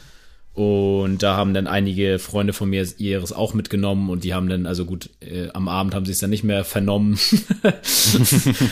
[0.54, 4.68] und da haben dann einige Freunde von mir ihres auch mitgenommen und die haben dann,
[4.68, 7.18] also gut, äh, am Abend haben sie es dann nicht mehr vernommen,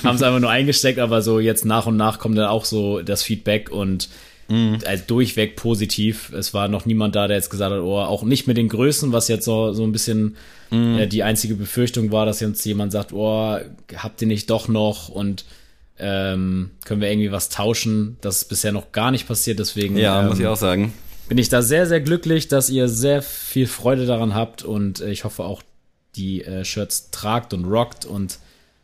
[0.04, 3.02] haben es einfach nur eingesteckt, aber so jetzt nach und nach kommt dann auch so
[3.02, 4.10] das Feedback und
[4.86, 6.32] also durchweg positiv.
[6.34, 9.14] Es war noch niemand da, der jetzt gesagt hat, oh, auch nicht mit den Größen,
[9.14, 10.36] was jetzt so, so ein bisschen
[10.72, 13.58] äh, die einzige Befürchtung war, dass jetzt jemand sagt, oh,
[13.96, 15.46] habt ihr nicht doch noch und
[16.00, 18.18] ähm, können wir irgendwie was tauschen?
[18.22, 20.94] Das ist bisher noch gar nicht passiert, deswegen Ja, ähm, muss ich auch sagen.
[21.32, 25.12] Bin ich da sehr, sehr glücklich, dass ihr sehr viel Freude daran habt und äh,
[25.12, 25.62] ich hoffe auch,
[26.18, 28.40] die äh, Shirts tragt und rockt und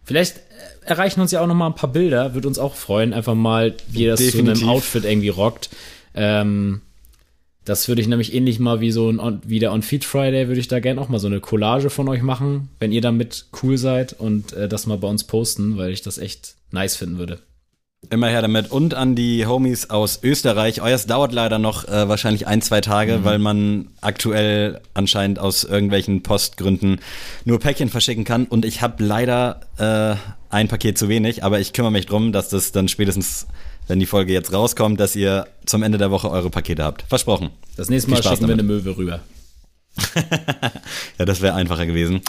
[0.06, 0.42] vielleicht äh,
[0.86, 3.76] erreichen uns ja auch noch mal ein paar Bilder, würde uns auch freuen, einfach mal,
[3.90, 4.64] wie ihr das zu Definitiv.
[4.64, 5.70] einem Outfit irgendwie rockt.
[6.16, 6.80] Ähm,
[7.66, 10.48] das würde ich nämlich ähnlich mal wie so ein On, wie der On Feed Friday
[10.48, 13.48] würde ich da gerne auch mal so eine Collage von euch machen, wenn ihr damit
[13.62, 17.18] cool seid und äh, das mal bei uns posten, weil ich das echt nice finden
[17.18, 17.40] würde.
[18.10, 18.72] Immer her damit.
[18.72, 20.82] Und an die Homies aus Österreich.
[20.82, 23.24] Euers dauert leider noch äh, wahrscheinlich ein, zwei Tage, mhm.
[23.26, 27.00] weil man aktuell anscheinend aus irgendwelchen Postgründen
[27.44, 28.46] nur Päckchen verschicken kann.
[28.46, 30.16] Und ich habe leider äh,
[30.54, 33.48] ein Paket zu wenig, aber ich kümmere mich drum, dass das dann spätestens,
[33.88, 37.04] wenn die Folge jetzt rauskommt, dass ihr zum Ende der Woche eure Pakete habt.
[37.10, 37.50] Versprochen.
[37.76, 38.48] Das nächste Mal schicken damit.
[38.48, 39.22] wir eine Möwe rüber.
[41.20, 42.22] ja, das wäre einfacher gewesen.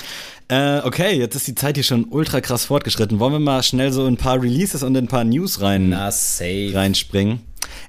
[0.48, 3.18] Äh, okay, jetzt ist die Zeit hier schon ultra krass fortgeschritten.
[3.18, 7.40] Wollen wir mal schnell so ein paar Releases und ein paar News rein Na, reinspringen?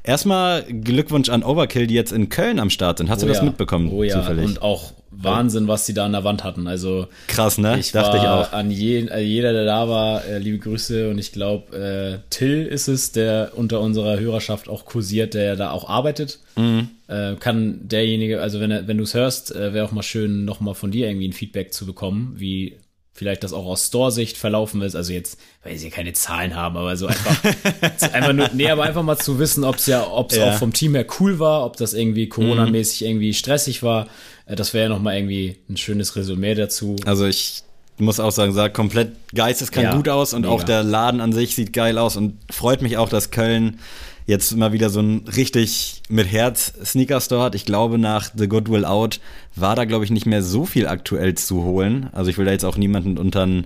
[0.04, 3.10] Erstmal Glückwunsch an Overkill, die jetzt in Köln am Start sind.
[3.10, 3.44] Hast oh du das ja.
[3.44, 3.90] mitbekommen?
[3.92, 4.46] Oh ja, zufällig?
[4.46, 6.68] und auch Wahnsinn, was sie da an der Wand hatten.
[6.68, 7.78] Also krass, ne?
[7.80, 8.54] Ich Dachte ich auch.
[8.54, 12.66] An je, äh, jeder, der da war, äh, liebe Grüße und ich glaube, äh, Till
[12.66, 16.40] ist es, der unter unserer Hörerschaft auch kursiert, der da auch arbeitet.
[16.56, 16.90] Mhm.
[17.08, 20.76] Äh, kann derjenige, also wenn, wenn du es hörst, äh, wäre auch mal schön, nochmal
[20.76, 22.78] von dir irgendwie ein Feedback zu bekommen, wie
[23.20, 24.96] vielleicht das auch aus Store-Sicht verlaufen ist.
[24.96, 27.44] Also jetzt, weil sie keine Zahlen haben, aber so einfach,
[28.14, 30.50] einfach nur, nee, aber einfach mal zu wissen, ob es ja, ob es ja.
[30.50, 34.08] auch vom Team her cool war, ob das irgendwie Corona-mäßig irgendwie stressig war.
[34.50, 36.96] Äh, das wäre ja nochmal irgendwie ein schönes Resümee dazu.
[37.06, 37.64] Also ich
[37.98, 40.54] muss auch sagen, sah komplett geisteskrank ja, gut aus und mega.
[40.54, 43.80] auch der Laden an sich sieht geil aus und freut mich auch, dass Köln
[44.26, 47.56] jetzt mal wieder so ein richtig mit Herz Sneaker Store hat.
[47.56, 49.20] Ich glaube, nach The Goodwill Out
[49.56, 52.10] war da, glaube ich, nicht mehr so viel aktuell zu holen.
[52.14, 53.66] Also ich will da jetzt auch niemanden unter den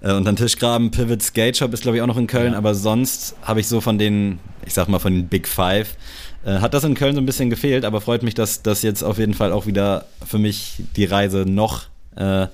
[0.00, 0.90] äh, unter den Tisch graben.
[0.90, 2.58] Pivot Skate Shop ist, glaube ich, auch noch in Köln, ja.
[2.58, 5.96] aber sonst habe ich so von den, ich sag mal, von den Big Five,
[6.44, 9.02] äh, hat das in Köln so ein bisschen gefehlt, aber freut mich, dass das jetzt
[9.02, 12.46] auf jeden Fall auch wieder für mich die Reise noch, äh,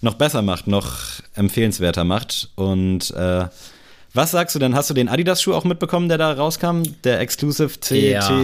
[0.00, 0.98] noch besser macht, noch
[1.34, 2.50] empfehlenswerter macht.
[2.54, 3.46] Und äh,
[4.12, 4.74] was sagst du denn?
[4.74, 6.82] Hast du den Adidas-Schuh auch mitbekommen, der da rauskam?
[7.02, 7.90] Der Exclusive CT.
[7.90, 8.42] Ja.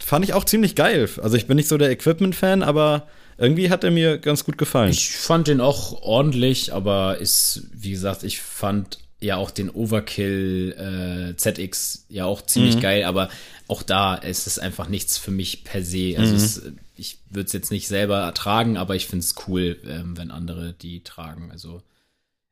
[0.00, 1.08] Fand ich auch ziemlich geil.
[1.22, 3.06] Also ich bin nicht so der Equipment-Fan, aber
[3.36, 4.90] irgendwie hat er mir ganz gut gefallen.
[4.90, 11.32] Ich fand den auch ordentlich, aber ist, wie gesagt, ich fand ja auch den Overkill
[11.32, 12.80] äh, ZX ja auch ziemlich mhm.
[12.80, 13.28] geil, aber
[13.68, 16.16] auch da ist es einfach nichts für mich per se.
[16.18, 16.36] Also mhm.
[16.36, 16.62] es,
[16.96, 20.72] ich würde es jetzt nicht selber ertragen, aber ich finde es cool, ähm, wenn andere
[20.72, 21.50] die tragen.
[21.52, 21.82] Also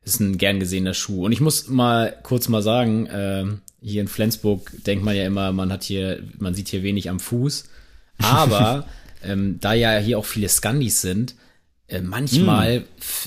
[0.05, 1.25] ist ein gern gesehener Schuh.
[1.25, 3.45] Und ich muss mal kurz mal sagen, äh,
[3.81, 7.19] hier in Flensburg denkt man ja immer, man hat hier, man sieht hier wenig am
[7.19, 7.65] Fuß.
[8.19, 8.87] Aber
[9.25, 11.35] ähm, da ja hier auch viele Scandis sind,
[11.89, 12.85] äh, manchmal mm.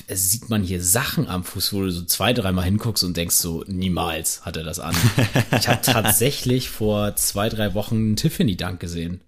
[0.08, 3.64] sieht man hier Sachen am Fuß, wo du so zwei, dreimal hinguckst und denkst so,
[3.66, 4.94] niemals hat er das an.
[5.58, 9.22] ich habe tatsächlich vor zwei, drei Wochen einen Tiffany Dank gesehen.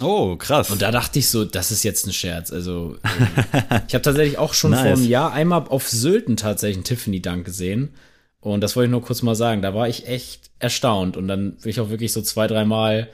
[0.00, 0.70] Oh, krass.
[0.70, 2.52] Und da dachte ich so, das ist jetzt ein Scherz.
[2.52, 4.82] Also, äh, ich habe tatsächlich auch schon nice.
[4.82, 7.94] vor einem Jahr einmal auf Sylten tatsächlich einen Tiffany-Dank gesehen.
[8.40, 9.62] Und das wollte ich nur kurz mal sagen.
[9.62, 11.16] Da war ich echt erstaunt.
[11.16, 13.08] Und dann bin ich auch wirklich so zwei, dreimal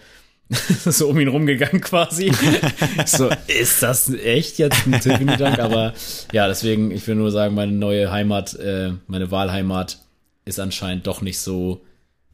[0.85, 2.33] so um ihn rumgegangen quasi.
[3.07, 5.59] so, ist das echt jetzt ein Tiffany-Dank?
[5.59, 5.93] Aber
[6.33, 9.99] ja, deswegen, ich will nur sagen, meine neue Heimat, äh, meine Wahlheimat
[10.45, 11.83] ist anscheinend doch nicht so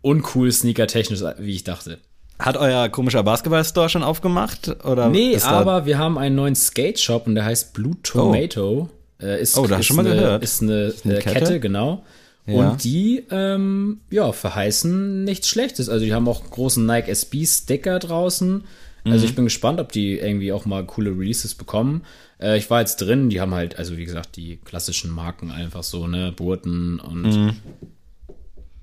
[0.03, 1.99] uncool sneaker-technisch, wie ich dachte.
[2.39, 4.85] Hat euer komischer Basketball-Store schon aufgemacht?
[4.85, 8.89] Oder nee, aber wir haben einen neuen Skate-Shop und der heißt Blue Tomato.
[9.21, 10.45] Oh, äh, ist, oh da hast du schon mal eine, gehört.
[10.45, 11.39] Ist eine, ist eine Kette?
[11.39, 11.61] Kette?
[11.61, 12.05] genau.
[12.49, 12.55] Ja.
[12.55, 15.89] Und die, ähm, ja, verheißen nichts Schlechtes.
[15.89, 18.65] Also die haben auch einen großen Nike SB-Sticker draußen.
[19.05, 19.25] Also mhm.
[19.25, 22.05] ich bin gespannt, ob die irgendwie auch mal coole Releases bekommen.
[22.41, 25.83] Äh, ich war jetzt drin, die haben halt, also wie gesagt, die klassischen Marken einfach
[25.83, 27.57] so, ne, Burton und mhm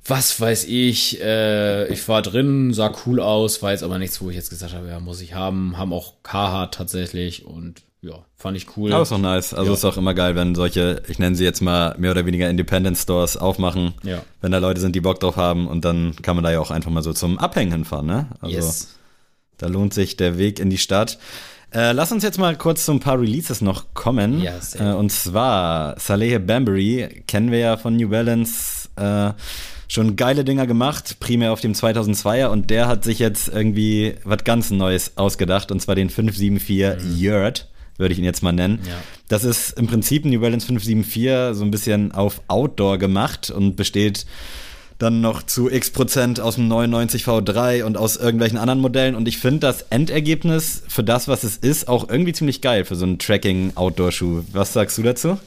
[0.06, 4.30] was weiß ich, äh, ich war drin, sah cool aus, war jetzt aber nichts, wo
[4.30, 5.78] ich jetzt gesagt habe, ja, muss ich haben.
[5.78, 8.94] Haben auch Carhartt tatsächlich und ja, fand ich cool.
[8.94, 9.54] Aber ist auch nice.
[9.54, 9.74] Also ja.
[9.74, 12.98] ist auch immer geil, wenn solche, ich nenne sie jetzt mal mehr oder weniger Independent
[12.98, 13.96] Stores aufmachen.
[14.04, 14.22] Ja.
[14.42, 16.70] Wenn da Leute sind, die Bock drauf haben und dann kann man da ja auch
[16.70, 18.28] einfach mal so zum Abhängen hinfahren, ne?
[18.42, 18.96] Also yes.
[19.58, 21.18] da lohnt sich der Weg in die Stadt.
[21.74, 24.40] Äh, lass uns jetzt mal kurz zu ein paar Releases noch kommen.
[24.40, 28.88] Ja, äh, und zwar Saleh Bambury, kennen wir ja von New Balance.
[28.98, 29.34] Äh,
[29.88, 34.44] schon geile Dinger gemacht, primär auf dem 2002er und der hat sich jetzt irgendwie was
[34.44, 37.18] ganz Neues ausgedacht und zwar den 574 mhm.
[37.18, 38.80] Yurt, würde ich ihn jetzt mal nennen.
[38.88, 38.94] Ja.
[39.28, 43.76] Das ist im Prinzip ein New Balance 574 so ein bisschen auf Outdoor gemacht und
[43.76, 44.26] besteht
[44.98, 49.16] dann noch zu x Prozent aus dem 99 V3 und aus irgendwelchen anderen Modellen.
[49.16, 52.96] Und ich finde das Endergebnis für das, was es ist, auch irgendwie ziemlich geil für
[52.96, 54.44] so einen Tracking-Outdoor-Schuh.
[54.54, 55.38] Was sagst du dazu?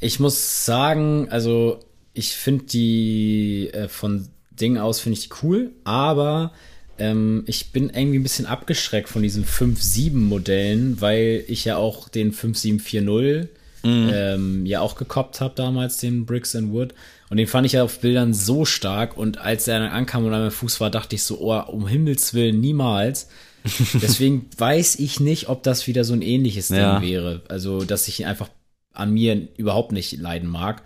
[0.00, 1.80] Ich muss sagen, also
[2.12, 6.52] ich finde die äh, von Dingen aus finde ich die cool, aber
[6.98, 12.08] ähm, ich bin irgendwie ein bisschen abgeschreckt von diesen 5.7 Modellen, weil ich ja auch
[12.08, 13.50] den 5740
[13.82, 14.10] mhm.
[14.12, 16.94] ähm, ja auch gekoppt habe damals, den Bricks and Wood.
[17.28, 20.32] Und den fand ich ja auf Bildern so stark und als er dann ankam und
[20.32, 23.28] an meinem Fuß war, dachte ich so, oh, um Himmels Willen, niemals.
[23.94, 27.02] Deswegen weiß ich nicht, ob das wieder so ein ähnliches Ding ja.
[27.02, 27.42] wäre.
[27.48, 28.48] Also, dass ich ihn einfach
[28.92, 30.82] an mir überhaupt nicht leiden mag.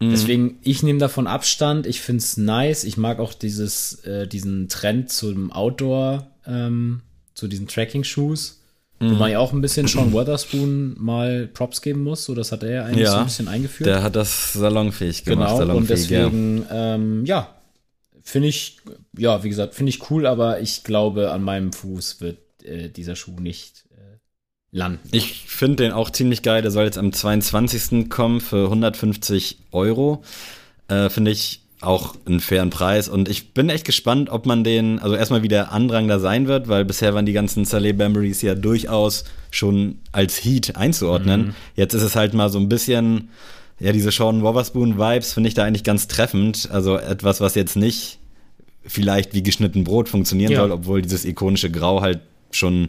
[0.00, 0.10] Mhm.
[0.10, 1.86] Deswegen, ich nehme davon Abstand.
[1.86, 2.84] Ich finde es nice.
[2.84, 7.02] Ich mag auch dieses, äh, diesen Trend zum Outdoor, ähm,
[7.34, 8.60] zu diesen Tracking-Shoes.
[9.00, 9.10] Mhm.
[9.10, 12.24] Wo man ja auch ein bisschen Sean Weatherspoon mal Props geben muss.
[12.24, 13.86] So, das hat er ja eigentlich ja, so ein bisschen eingeführt.
[13.86, 15.48] Der hat das salonfähig gemacht.
[15.48, 17.54] Genau, salonfähig, und deswegen, ja, ähm, ja
[18.28, 18.76] finde ich,
[19.16, 23.16] ja, wie gesagt, finde ich cool, aber ich glaube, an meinem Fuß wird äh, dieser
[23.16, 23.84] Schuh nicht
[24.70, 25.00] landen.
[25.12, 26.62] Ich finde den auch ziemlich geil.
[26.62, 28.08] Der soll jetzt am 22.
[28.08, 30.22] kommen für 150 Euro.
[30.88, 33.08] Äh, finde ich auch einen fairen Preis.
[33.08, 36.48] Und ich bin echt gespannt, ob man den, also erstmal wie der Andrang da sein
[36.48, 41.48] wird, weil bisher waren die ganzen Saleh Bamburys ja durchaus schon als Heat einzuordnen.
[41.48, 41.54] Mhm.
[41.76, 43.28] Jetzt ist es halt mal so ein bisschen,
[43.78, 46.68] ja, diese Sean Wotherspoon-Vibes finde ich da eigentlich ganz treffend.
[46.72, 48.18] Also etwas, was jetzt nicht
[48.84, 50.60] vielleicht wie geschnitten Brot funktionieren ja.
[50.60, 52.88] soll, obwohl dieses ikonische Grau halt schon,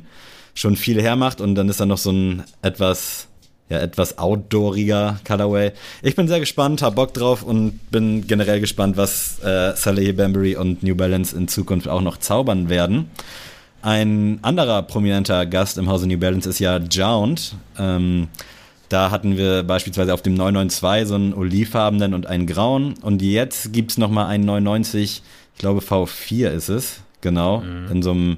[0.54, 1.42] schon viel hermacht.
[1.42, 3.30] Und dann ist da noch so ein etwas
[3.70, 5.74] ja, etwas outdooriger Colorway.
[6.02, 10.56] Ich bin sehr gespannt, hab Bock drauf und bin generell gespannt, was äh, Saleh Bambury
[10.56, 13.12] und New Balance in Zukunft auch noch zaubern werden.
[13.82, 17.56] Ein anderer prominenter Gast im Hause New Balance ist ja Jound.
[17.78, 18.28] Ähm,
[18.90, 22.96] da hatten wir beispielsweise auf dem 992 so einen olivfarbenen und einen grauen.
[23.02, 25.22] Und jetzt gibt es nochmal einen 990,
[25.54, 27.92] ich glaube V4 ist es, genau, mhm.
[27.92, 28.38] in so einem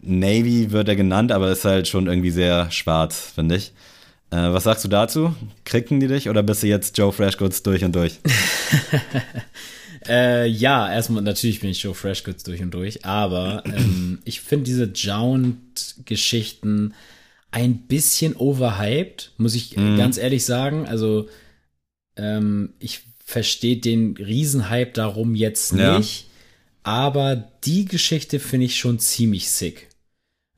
[0.00, 3.72] Navy wird er genannt, aber ist halt schon irgendwie sehr schwarz, finde ich.
[4.30, 5.34] Äh, was sagst du dazu?
[5.64, 8.18] Kriegen die dich oder bist du jetzt Joe Freshgoods durch und durch?
[10.08, 14.66] äh, ja, erstmal natürlich bin ich Joe Freshgoods durch und durch, aber ähm, ich finde
[14.66, 16.94] diese Jound-Geschichten
[17.50, 19.96] ein bisschen overhyped, muss ich mm.
[19.96, 20.86] ganz ehrlich sagen.
[20.86, 21.30] Also
[22.16, 26.28] ähm, ich verstehe den Riesenhype darum jetzt nicht, ja.
[26.82, 29.87] aber die Geschichte finde ich schon ziemlich sick.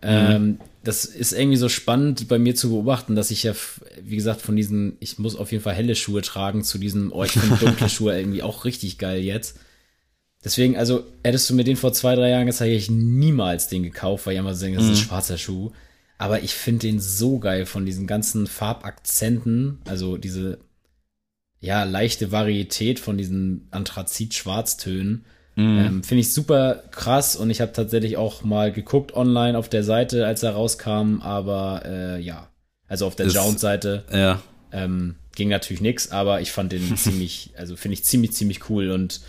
[0.02, 0.08] Mhm.
[0.08, 3.54] Ähm, das ist irgendwie so spannend bei mir zu beobachten, dass ich ja,
[4.02, 7.22] wie gesagt, von diesen, ich muss auf jeden Fall helle Schuhe tragen, zu diesen, oh,
[7.24, 9.58] ich finde dunkle Schuhe irgendwie auch richtig geil jetzt.
[10.42, 13.82] Deswegen, also, hättest du mir den vor zwei, drei Jahren gezeigt, hätte ich niemals den
[13.82, 15.06] gekauft, weil ich immer denke, das ist ein mhm.
[15.08, 15.72] schwarzer Schuh.
[16.16, 20.58] Aber ich finde den so geil von diesen ganzen Farbakzenten, also diese,
[21.60, 25.26] ja, leichte Varietät von diesen Anthrazit-Schwarztönen.
[25.56, 25.78] Mhm.
[25.78, 29.84] Ähm, Finde ich super krass und ich habe tatsächlich auch mal geguckt online auf der
[29.84, 32.48] Seite, als er rauskam, aber äh, ja,
[32.88, 34.04] also auf der Jound-Seite.
[34.12, 34.42] Ja.
[34.72, 38.90] Ähm, ging natürlich nix, aber ich fand den ziemlich, also finde ich ziemlich, ziemlich cool
[38.90, 39.20] und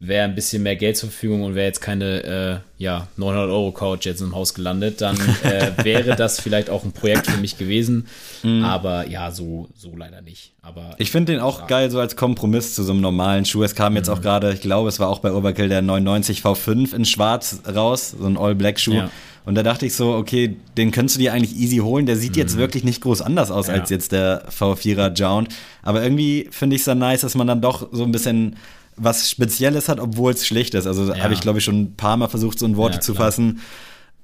[0.00, 3.72] wäre ein bisschen mehr Geld zur Verfügung und wäre jetzt keine äh, ja 900 Euro
[3.72, 7.58] Couch jetzt im Haus gelandet, dann äh, wäre das vielleicht auch ein Projekt für mich
[7.58, 8.06] gewesen.
[8.44, 8.64] Mm.
[8.64, 10.52] Aber ja, so so leider nicht.
[10.62, 11.66] Aber ich finde den auch ja.
[11.66, 13.64] geil so als Kompromiss zu so einem normalen Schuh.
[13.64, 14.14] Es kam jetzt mhm.
[14.14, 18.14] auch gerade, ich glaube, es war auch bei Overkill der 990 V5 in Schwarz raus,
[18.18, 18.94] so ein All Black Schuh.
[18.94, 19.10] Ja.
[19.44, 22.04] Und da dachte ich so, okay, den könntest du dir eigentlich easy holen.
[22.04, 22.38] Der sieht mhm.
[22.38, 23.74] jetzt wirklich nicht groß anders aus ja.
[23.74, 25.48] als jetzt der V4er Jound.
[25.82, 28.56] Aber irgendwie finde ich es dann nice, dass man dann doch so ein bisschen
[28.98, 30.86] was Spezielles hat, obwohl es schlecht ist.
[30.86, 31.22] Also ja.
[31.22, 33.60] habe ich, glaube ich, schon ein paar Mal versucht, so in Worte ja, zu fassen,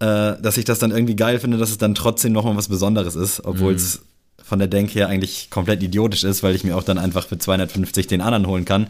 [0.01, 3.15] äh, dass ich das dann irgendwie geil finde, dass es dann trotzdem nochmal was Besonderes
[3.15, 4.43] ist, obwohl es mhm.
[4.45, 7.39] von der Denke her eigentlich komplett idiotisch ist, weil ich mir auch dann einfach für
[7.39, 8.89] 250 den anderen holen kann.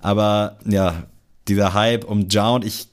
[0.00, 1.04] Aber ja,
[1.48, 2.88] dieser Hype um Jound, ich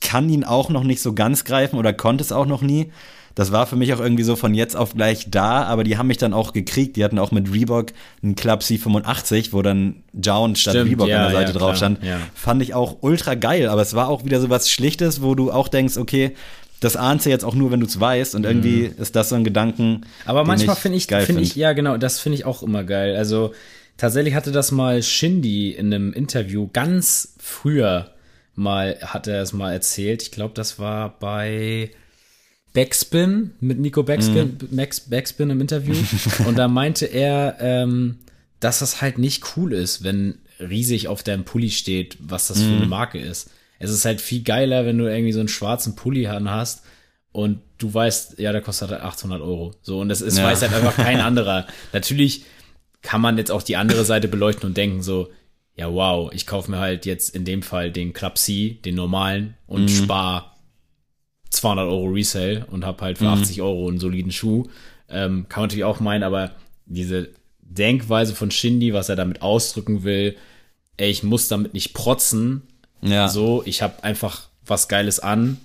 [0.00, 2.92] kann ihn auch noch nicht so ganz greifen oder konnte es auch noch nie
[3.34, 6.06] das war für mich auch irgendwie so von jetzt auf gleich da, aber die haben
[6.06, 6.96] mich dann auch gekriegt.
[6.96, 7.92] Die hatten auch mit Reebok
[8.22, 11.76] einen Club C85, wo dann Jound statt Stimmt, Reebok ja, an der Seite ja, drauf
[11.76, 12.02] stand.
[12.02, 12.18] Ja.
[12.34, 15.50] Fand ich auch ultra geil, aber es war auch wieder so was Schlichtes, wo du
[15.50, 16.34] auch denkst, okay,
[16.80, 19.00] das ahnst du jetzt auch nur, wenn du es weißt und irgendwie mhm.
[19.00, 20.02] ist das so ein Gedanken.
[20.26, 23.16] Aber manchmal finde ich, finde find ich, ja genau, das finde ich auch immer geil.
[23.16, 23.52] Also
[23.96, 28.10] tatsächlich hatte das mal Shindy in einem Interview ganz früher
[28.56, 30.22] mal, hat er es mal erzählt.
[30.22, 31.90] Ich glaube, das war bei
[32.72, 34.74] Backspin mit Nico Backspin, mm.
[34.74, 35.94] Max Backspin im Interview.
[36.46, 38.18] und da meinte er, ähm,
[38.60, 42.62] dass das halt nicht cool ist, wenn riesig auf deinem Pulli steht, was das mm.
[42.62, 42.90] für eine mhm.
[42.90, 43.50] Marke ist.
[43.78, 46.82] Es ist halt viel geiler, wenn du irgendwie so einen schwarzen Pulli hast
[47.32, 49.74] und du weißt, ja, der kostet halt 800 Euro.
[49.82, 50.44] So, und das ist, ja.
[50.44, 51.66] weiß halt einfach kein anderer.
[51.92, 52.44] Natürlich
[53.02, 55.30] kann man jetzt auch die andere Seite beleuchten und denken so,
[55.74, 59.56] ja, wow, ich kaufe mir halt jetzt in dem Fall den Club C, den normalen
[59.66, 59.88] und mm.
[59.88, 60.51] spar
[61.52, 63.42] 200 Euro Resale und habe halt für mhm.
[63.42, 64.64] 80 Euro einen soliden Schuh.
[65.08, 66.52] Ähm, kann man natürlich auch meinen, aber
[66.86, 70.36] diese Denkweise von Shindy, was er damit ausdrücken will,
[70.96, 72.62] ey, ich muss damit nicht protzen.
[73.02, 73.28] Ja.
[73.28, 75.58] So, ich habe einfach was Geiles an.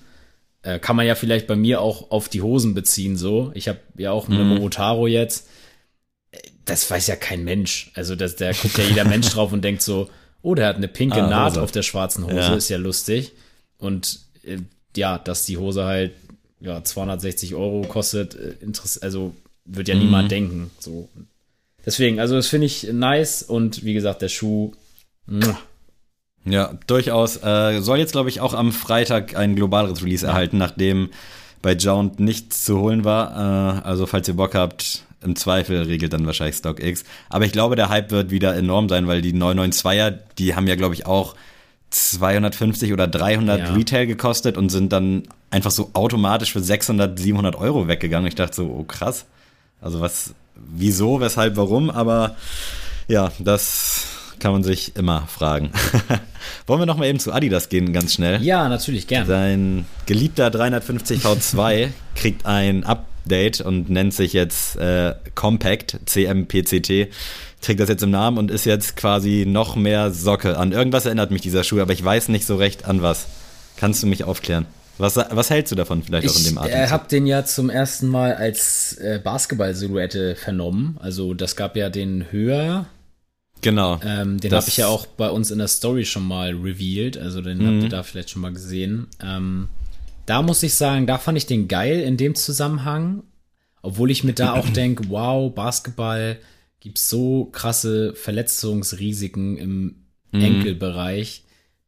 [0.62, 3.52] Äh, kann man ja vielleicht bei mir auch auf die Hosen beziehen, so.
[3.54, 4.48] Ich habe ja auch eine mhm.
[4.48, 5.48] Momotaro jetzt.
[6.64, 7.90] Das weiß ja kein Mensch.
[7.94, 10.10] Also, das, da guckt ja jeder Mensch drauf und denkt so,
[10.42, 12.54] oh, der hat eine pinke ah, Naht auf der schwarzen Hose, ja.
[12.54, 13.32] ist ja lustig.
[13.78, 14.58] Und äh,
[14.98, 16.12] ja, dass die Hose halt
[16.60, 18.54] ja 260 Euro kostet, äh,
[19.00, 19.34] also
[19.64, 20.00] wird ja mhm.
[20.02, 20.70] niemand denken.
[20.78, 21.08] So.
[21.84, 24.72] deswegen, also das finde ich nice und wie gesagt, der Schuh.
[25.26, 25.58] Muah.
[26.44, 27.36] Ja, durchaus.
[27.42, 31.10] Äh, soll jetzt, glaube ich, auch am Freitag ein globaleres Release erhalten, nachdem
[31.60, 33.80] bei Jound nichts zu holen war.
[33.82, 37.04] Äh, also, falls ihr Bock habt, im Zweifel regelt dann wahrscheinlich StockX.
[37.28, 40.76] Aber ich glaube, der Hype wird wieder enorm sein, weil die 992er, die haben ja,
[40.76, 41.34] glaube ich, auch
[41.90, 43.72] 250 oder 300 ja.
[43.74, 48.28] Retail gekostet und sind dann einfach so automatisch für 600, 700 Euro weggegangen.
[48.28, 49.24] Ich dachte so, oh krass.
[49.80, 51.90] Also was, wieso, weshalb, warum?
[51.90, 52.36] Aber
[53.06, 54.06] ja, das
[54.38, 55.70] kann man sich immer fragen.
[56.66, 58.42] Wollen wir noch mal eben zu Adidas gehen, ganz schnell?
[58.42, 59.26] Ja, natürlich, gerne.
[59.26, 67.08] Sein geliebter 350 V2 kriegt ein Update und nennt sich jetzt äh, Compact, CMPCT.
[67.60, 70.56] Trägt das jetzt im Namen und ist jetzt quasi noch mehr Socke.
[70.56, 73.26] An irgendwas erinnert mich dieser Schuh, aber ich weiß nicht so recht an was.
[73.76, 74.66] Kannst du mich aufklären?
[74.98, 76.84] Was, was hältst du davon vielleicht ich, auch in dem Atem?
[76.84, 80.96] Ich habe den ja zum ersten Mal als äh, Basketball-Silhouette vernommen.
[81.00, 82.86] Also das gab ja den Höher,
[83.60, 83.98] Genau.
[84.04, 87.40] Ähm, den habe ich ja auch bei uns in der Story schon mal revealed, also
[87.40, 87.66] den mhm.
[87.66, 89.08] habt ihr da vielleicht schon mal gesehen.
[89.22, 89.68] Ähm,
[90.26, 93.22] da muss ich sagen, da fand ich den geil in dem Zusammenhang,
[93.82, 96.38] obwohl ich mir da auch denke, wow, Basketball
[96.80, 99.94] gibt so krasse Verletzungsrisiken im
[100.32, 100.40] mhm.
[100.40, 101.44] Enkelbereich,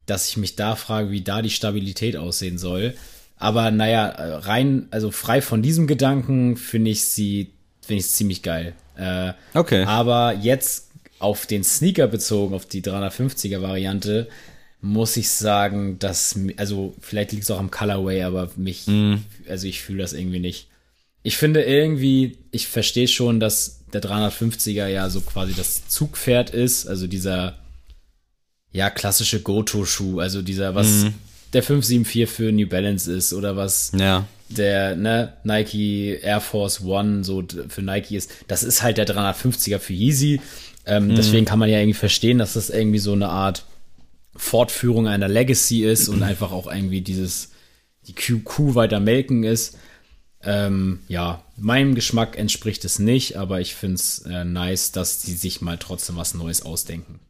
[0.06, 2.94] dass ich mich da frage, wie da die Stabilität aussehen soll.
[3.36, 4.06] Aber naja,
[4.40, 8.74] rein, also frei von diesem Gedanken finde ich sie, finde ich ziemlich geil.
[8.96, 9.84] Äh, okay.
[9.84, 14.28] Aber jetzt auf den Sneaker bezogen, auf die 350er Variante,
[14.82, 19.16] muss ich sagen, dass, also vielleicht liegt es auch am Colorway, aber mich, mm.
[19.48, 20.68] also ich fühle das irgendwie nicht.
[21.22, 26.86] Ich finde irgendwie, ich verstehe schon, dass der 350er ja so quasi das Zugpferd ist,
[26.86, 27.58] also dieser,
[28.72, 31.08] ja, klassische Goto-Schuh, also dieser, was mm.
[31.52, 34.26] der 574 für New Balance ist oder was ja.
[34.48, 38.30] der, ne, Nike Air Force One so für Nike ist.
[38.48, 40.40] Das ist halt der 350er für Yeezy
[40.86, 41.14] ähm, mhm.
[41.14, 43.64] Deswegen kann man ja irgendwie verstehen, dass das irgendwie so eine Art
[44.34, 47.50] Fortführung einer Legacy ist und einfach auch irgendwie dieses,
[48.06, 49.78] die QQ weiter melken ist.
[50.42, 55.34] Ähm, ja, meinem Geschmack entspricht es nicht, aber ich finde es äh, nice, dass die
[55.34, 57.20] sich mal trotzdem was Neues ausdenken.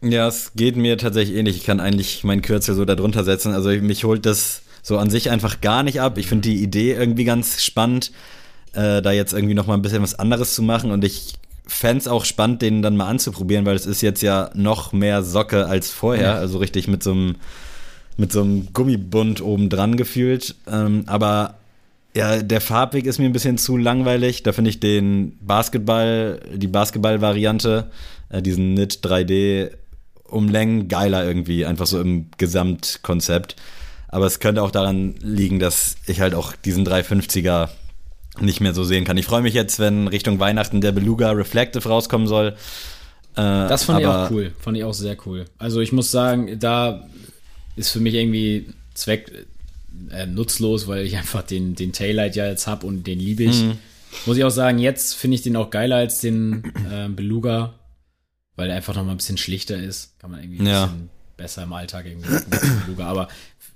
[0.00, 1.56] Ja, es geht mir tatsächlich ähnlich.
[1.56, 3.52] Ich kann eigentlich meinen Kürzel so darunter setzen.
[3.52, 6.18] Also mich holt das so an sich einfach gar nicht ab.
[6.18, 8.12] Ich finde die Idee irgendwie ganz spannend,
[8.72, 10.90] äh, da jetzt irgendwie noch mal ein bisschen was anderes zu machen.
[10.92, 11.34] Und ich
[11.66, 15.66] Fans auch spannend, den dann mal anzuprobieren, weil es ist jetzt ja noch mehr Socke
[15.66, 16.34] als vorher, ja.
[16.34, 17.36] also richtig mit so einem
[18.16, 20.56] mit so einem Gummibund oben dran gefühlt.
[20.66, 21.54] Ähm, aber
[22.14, 24.42] ja, der Farbweg ist mir ein bisschen zu langweilig.
[24.42, 27.90] Da finde ich den Basketball, die Basketball-Variante,
[28.30, 29.70] äh, diesen Knit 3D
[30.24, 33.56] Umlängen geiler irgendwie, einfach so im Gesamtkonzept.
[34.08, 37.68] Aber es könnte auch daran liegen, dass ich halt auch diesen 350er
[38.40, 39.16] nicht mehr so sehen kann.
[39.16, 42.54] Ich freue mich jetzt, wenn Richtung Weihnachten der Beluga Reflective rauskommen soll.
[43.36, 44.52] Äh, das fand ich auch cool.
[44.58, 45.46] Fand ich auch sehr cool.
[45.58, 47.06] Also ich muss sagen, da
[47.76, 49.46] ist für mich irgendwie Zweck
[50.10, 53.62] äh, nutzlos, weil ich einfach den, den Taillight ja jetzt habe und den liebe ich.
[53.62, 53.78] Mhm.
[54.26, 57.74] Muss ich auch sagen, jetzt finde ich den auch geiler als den äh, Beluga,
[58.56, 60.18] weil er einfach noch mal ein bisschen schlichter ist.
[60.18, 62.28] Kann man irgendwie ein bisschen besser im Alltag irgendwie
[62.86, 63.06] Beluga.
[63.06, 63.28] Aber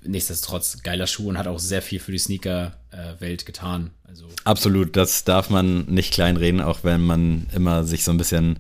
[0.04, 3.90] nichtsdestotrotz geiler Schuh und hat auch sehr viel für die Sneaker-Welt getan.
[4.06, 8.58] Also Absolut, das darf man nicht kleinreden, auch wenn man immer sich so ein bisschen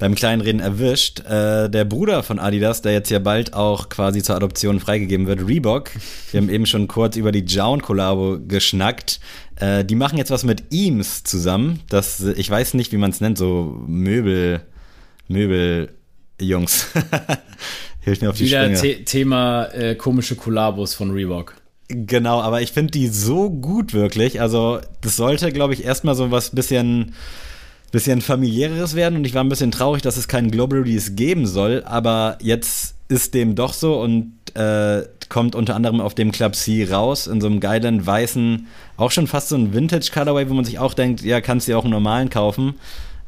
[0.00, 1.20] beim Kleinreden erwischt.
[1.20, 5.46] Äh, der Bruder von Adidas, der jetzt ja bald auch quasi zur Adoption freigegeben wird,
[5.46, 5.90] Reebok.
[6.32, 9.20] Wir haben eben schon kurz über die Jown-Kollabo geschnackt.
[9.56, 11.80] Äh, die machen jetzt was mit Eames zusammen.
[11.90, 14.62] Das, ich weiß nicht, wie man es nennt, so Möbel,
[15.28, 16.88] Möbel-Jungs.
[18.00, 18.78] Hilf mir auf die Wieder Sprünge.
[18.78, 21.56] The Thema äh, komische Kollabos von Reebok.
[21.88, 24.40] Genau, aber ich finde die so gut wirklich.
[24.40, 27.14] Also, das sollte, glaube ich, erstmal so was bisschen,
[27.90, 29.16] bisschen familiäreres werden.
[29.16, 31.82] Und ich war ein bisschen traurig, dass es keinen Global Release geben soll.
[31.84, 36.86] Aber jetzt ist dem doch so und äh, kommt unter anderem auf dem Club C
[36.90, 40.64] raus, in so einem geilen weißen, auch schon fast so ein Vintage Colorway, wo man
[40.64, 42.74] sich auch denkt, ja, kannst du ja auch einen normalen kaufen.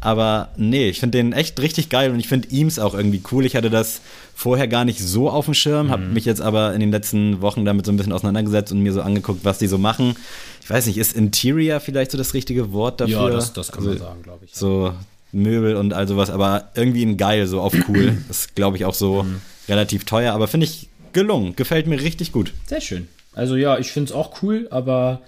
[0.02, 3.46] Aber nee, ich finde den echt richtig geil und ich finde Eames auch irgendwie cool.
[3.46, 4.00] Ich hatte das
[4.34, 6.14] vorher gar nicht so auf dem Schirm, habe mhm.
[6.14, 9.00] mich jetzt aber in den letzten Wochen damit so ein bisschen auseinandergesetzt und mir so
[9.00, 10.16] angeguckt, was die so machen.
[10.60, 13.14] Ich weiß nicht, ist Interior vielleicht so das richtige Wort dafür?
[13.14, 14.50] Ja, das, das kann man also, sagen, glaube ich.
[14.52, 14.92] So
[15.30, 18.16] Möbel und all sowas, aber irgendwie ein geil, so auf cool.
[18.28, 19.40] ist, glaube ich, auch so mhm.
[19.68, 21.54] relativ teuer, aber finde ich gelungen.
[21.54, 22.52] Gefällt mir richtig gut.
[22.66, 23.06] Sehr schön.
[23.34, 25.22] Also ja, ich finde es auch cool, aber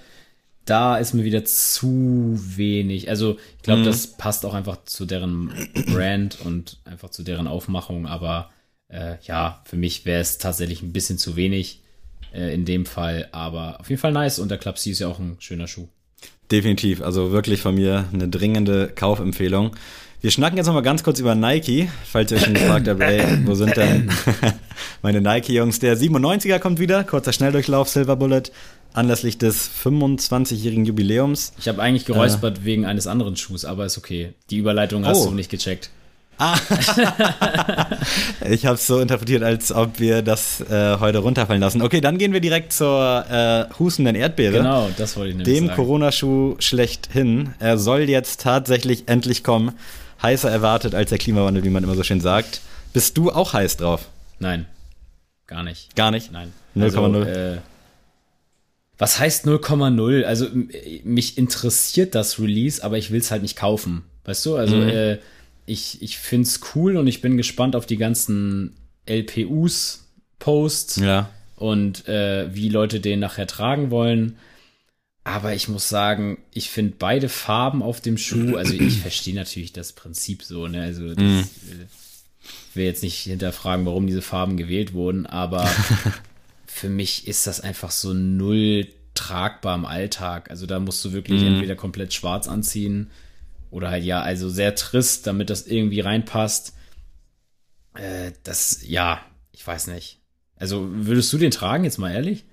[0.65, 3.09] da ist mir wieder zu wenig.
[3.09, 3.87] Also ich glaube, mhm.
[3.87, 5.53] das passt auch einfach zu deren
[5.93, 8.07] Brand und einfach zu deren Aufmachung.
[8.07, 8.51] Aber
[8.89, 11.83] äh, ja, für mich wäre es tatsächlich ein bisschen zu wenig
[12.33, 13.29] äh, in dem Fall.
[13.33, 14.39] Aber auf jeden Fall nice.
[14.39, 15.89] Und der Club C ist ja auch ein schöner Schuh.
[16.51, 19.75] Definitiv, also wirklich von mir eine dringende Kaufempfehlung.
[20.21, 23.01] Wir schnacken jetzt noch mal ganz kurz über Nike, falls ihr euch schon gefragt habt,
[23.01, 24.11] ey, wo sind denn
[25.03, 25.81] meine Nike-Jungs?
[25.81, 28.45] Der 97er kommt wieder, kurzer Schnelldurchlauf, Silver Bullet,
[28.95, 31.53] anlässlich des 25-jährigen Jubiläums.
[31.59, 32.65] Ich habe eigentlich geräuspert äh.
[32.65, 34.33] wegen eines anderen Schuhs, aber ist okay.
[34.51, 35.31] Die Überleitung hast oh.
[35.31, 35.91] du nicht gecheckt.
[36.39, 36.57] Ah.
[38.49, 41.81] ich habe es so interpretiert, als ob wir das äh, heute runterfallen lassen.
[41.81, 44.59] Okay, dann gehen wir direkt zur äh, hustenden Erdbeere.
[44.59, 47.55] Genau, das wollte ich nämlich Dem Corona-Schuh schlechthin.
[47.61, 49.73] Er soll jetzt tatsächlich endlich kommen.
[50.23, 52.63] Heißer erwartet als der Klimawandel, wie man immer so schön sagt.
[52.93, 54.09] Bist du auch heiß drauf?
[54.41, 54.67] Nein,
[55.47, 55.95] gar nicht.
[55.95, 56.33] Gar nicht?
[56.33, 56.53] Nein.
[56.77, 56.85] 0,0.
[56.85, 57.59] Also, äh,
[58.99, 60.23] was heißt 0,0?
[60.23, 60.49] Also
[61.05, 64.03] mich interessiert das Release, aber ich will es halt nicht kaufen.
[64.25, 64.57] Weißt du?
[64.57, 64.89] Also mhm.
[64.89, 65.19] äh,
[65.67, 68.77] ich, ich finde es cool und ich bin gespannt auf die ganzen
[69.07, 70.05] LPUs,
[70.39, 71.31] Posts ja.
[71.57, 74.37] und äh, wie Leute den nachher tragen wollen.
[75.25, 79.73] Aber ich muss sagen, ich finde beide Farben auf dem Schuh, also ich verstehe natürlich
[79.73, 80.83] das Prinzip so, ne?
[80.83, 81.41] Also das, mm.
[82.43, 85.67] ich will jetzt nicht hinterfragen, warum diese Farben gewählt wurden, aber
[86.75, 90.51] für mich ist das einfach so null tragbar im Alltag.
[90.51, 91.47] Also da musst du wirklich mm.
[91.47, 93.13] entweder komplett schwarz anziehen
[93.71, 96.75] oder halt ja, also sehr trist, damit das irgendwie reinpasst.
[97.95, 99.21] Äh, das, ja,
[99.53, 100.19] ich weiß nicht.
[100.57, 102.45] Also würdest du den tragen, jetzt mal ehrlich?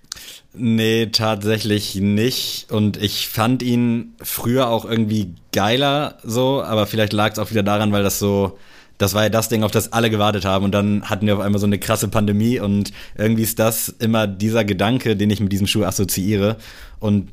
[0.53, 2.72] Nee, tatsächlich nicht.
[2.72, 7.63] Und ich fand ihn früher auch irgendwie geiler so, aber vielleicht lag es auch wieder
[7.63, 8.59] daran, weil das so,
[9.02, 10.66] das war ja das Ding, auf das alle gewartet haben.
[10.66, 14.28] Und dann hatten wir auf einmal so eine krasse Pandemie und irgendwie ist das immer
[14.28, 16.58] dieser Gedanke, den ich mit diesem Schuh assoziiere.
[16.99, 17.30] Und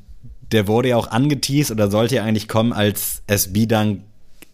[0.50, 4.02] der wurde ja auch angeteased oder sollte ja eigentlich kommen, als SB dann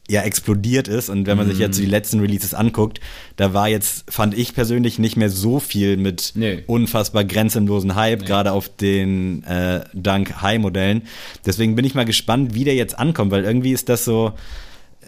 [0.09, 1.09] ja explodiert ist.
[1.09, 1.51] Und wenn man mm.
[1.51, 1.91] sich jetzt die mhm.
[1.91, 3.01] letzten Releases anguckt,
[3.37, 6.63] da war jetzt, fand ich persönlich, nicht mehr so viel mit nee.
[6.67, 8.27] unfassbar grenzenlosen Hype, nee.
[8.27, 11.03] gerade auf den äh, Dunk High-Modellen.
[11.47, 14.35] Deswegen bin ich mal gespannt, wie der jetzt ankommt, weil irgendwie ist das so,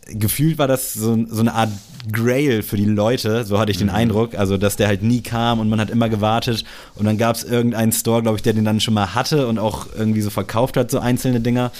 [0.06, 1.70] gefühlt war das so, so eine Art
[2.10, 3.94] Grail für die Leute, so hatte ich den mhm.
[3.94, 7.36] Eindruck, also dass der halt nie kam und man hat immer gewartet und dann gab
[7.36, 10.30] es irgendeinen Store, glaube ich, der den dann schon mal hatte und auch irgendwie so
[10.30, 11.72] verkauft hat, so einzelne Dinger.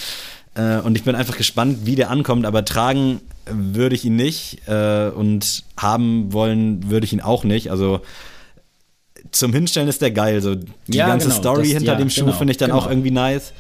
[0.55, 4.67] Äh, und ich bin einfach gespannt, wie der ankommt, aber tragen würde ich ihn nicht
[4.67, 7.71] äh, und haben wollen würde ich ihn auch nicht.
[7.71, 8.01] Also
[9.31, 10.41] zum Hinstellen ist der geil.
[10.41, 12.71] So die ja, ganze genau, Story das, hinter ja, dem Schuh genau, finde ich dann
[12.71, 12.83] genau.
[12.83, 13.53] auch irgendwie nice.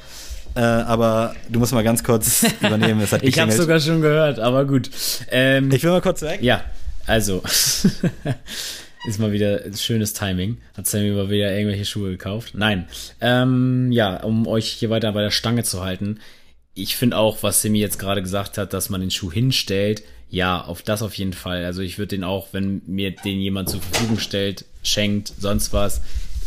[0.57, 3.01] Äh, aber du musst mal ganz kurz übernehmen.
[3.03, 4.89] Es hat ich habe sogar schon gehört, aber gut.
[5.31, 6.41] Ähm, ich will mal kurz weg.
[6.41, 6.65] Ja,
[7.07, 7.43] also
[9.07, 10.57] ist mal wieder schönes Timing.
[10.75, 12.53] Hat Sammy mal wieder irgendwelche Schuhe gekauft?
[12.55, 12.89] Nein.
[13.21, 16.21] Ähm, ja, um euch hier weiter bei der Stange zu halten.
[16.73, 20.05] Ich finde auch, was Sammy jetzt gerade gesagt hat, dass man den Schuh hinstellt.
[20.31, 21.67] Ja, auf das auf jeden Fall.
[21.67, 26.01] Also ich würde den auch, wenn mir den jemand zur Verfügung stellt, schenkt, sonst was,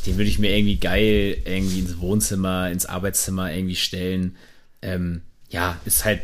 [0.10, 4.36] den würde ich mir irgendwie geil irgendwie ins Wohnzimmer, ins Arbeitszimmer irgendwie stellen.
[4.82, 6.22] Ähm, ja, ist halt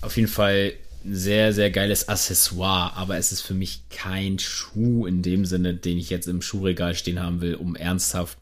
[0.00, 0.72] auf jeden Fall
[1.04, 5.74] ein sehr, sehr geiles Accessoire, aber es ist für mich kein Schuh in dem Sinne,
[5.74, 8.36] den ich jetzt im Schuhregal stehen haben will, um ernsthaft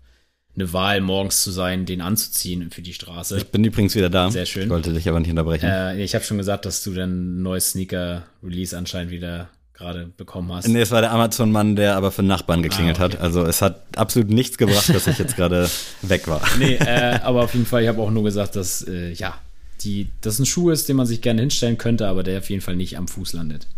[0.54, 3.36] eine Wahl morgens zu sein, den anzuziehen für die Straße.
[3.36, 4.30] Ich bin übrigens wieder da.
[4.30, 4.64] Sehr schön.
[4.64, 5.68] Ich wollte dich aber nicht unterbrechen.
[5.68, 10.66] Äh, ich habe schon gesagt, dass du dein neues Sneaker-Release anscheinend wieder gerade bekommen hast.
[10.66, 13.14] Nee, es war der Amazon-Mann, der aber für Nachbarn geklingelt ah, okay.
[13.16, 13.22] hat.
[13.22, 15.70] Also es hat absolut nichts gebracht, dass ich jetzt gerade
[16.02, 16.42] weg war.
[16.58, 19.34] Nee, äh, aber auf jeden Fall, ich habe auch nur gesagt, dass, äh, ja,
[19.82, 22.60] die, das ein Schuh ist, den man sich gerne hinstellen könnte, aber der auf jeden
[22.60, 23.68] Fall nicht am Fuß landet.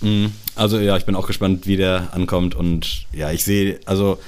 [0.00, 0.32] Mhm.
[0.54, 4.18] Also ja, ich bin auch gespannt, wie der ankommt und ja, ich sehe, also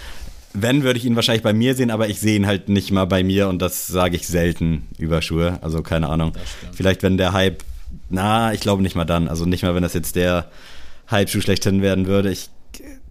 [0.52, 3.06] wenn, würde ich ihn wahrscheinlich bei mir sehen, aber ich sehe ihn halt nicht mal
[3.06, 5.58] bei mir und das sage ich selten über Schuhe.
[5.62, 6.34] Also keine Ahnung.
[6.72, 7.64] Vielleicht, wenn der Hype,
[8.10, 9.28] na, ich glaube nicht mal dann.
[9.28, 10.50] Also nicht mal, wenn das jetzt der
[11.12, 12.30] Hype-Schuh schlechthin werden würde.
[12.30, 12.48] Ich,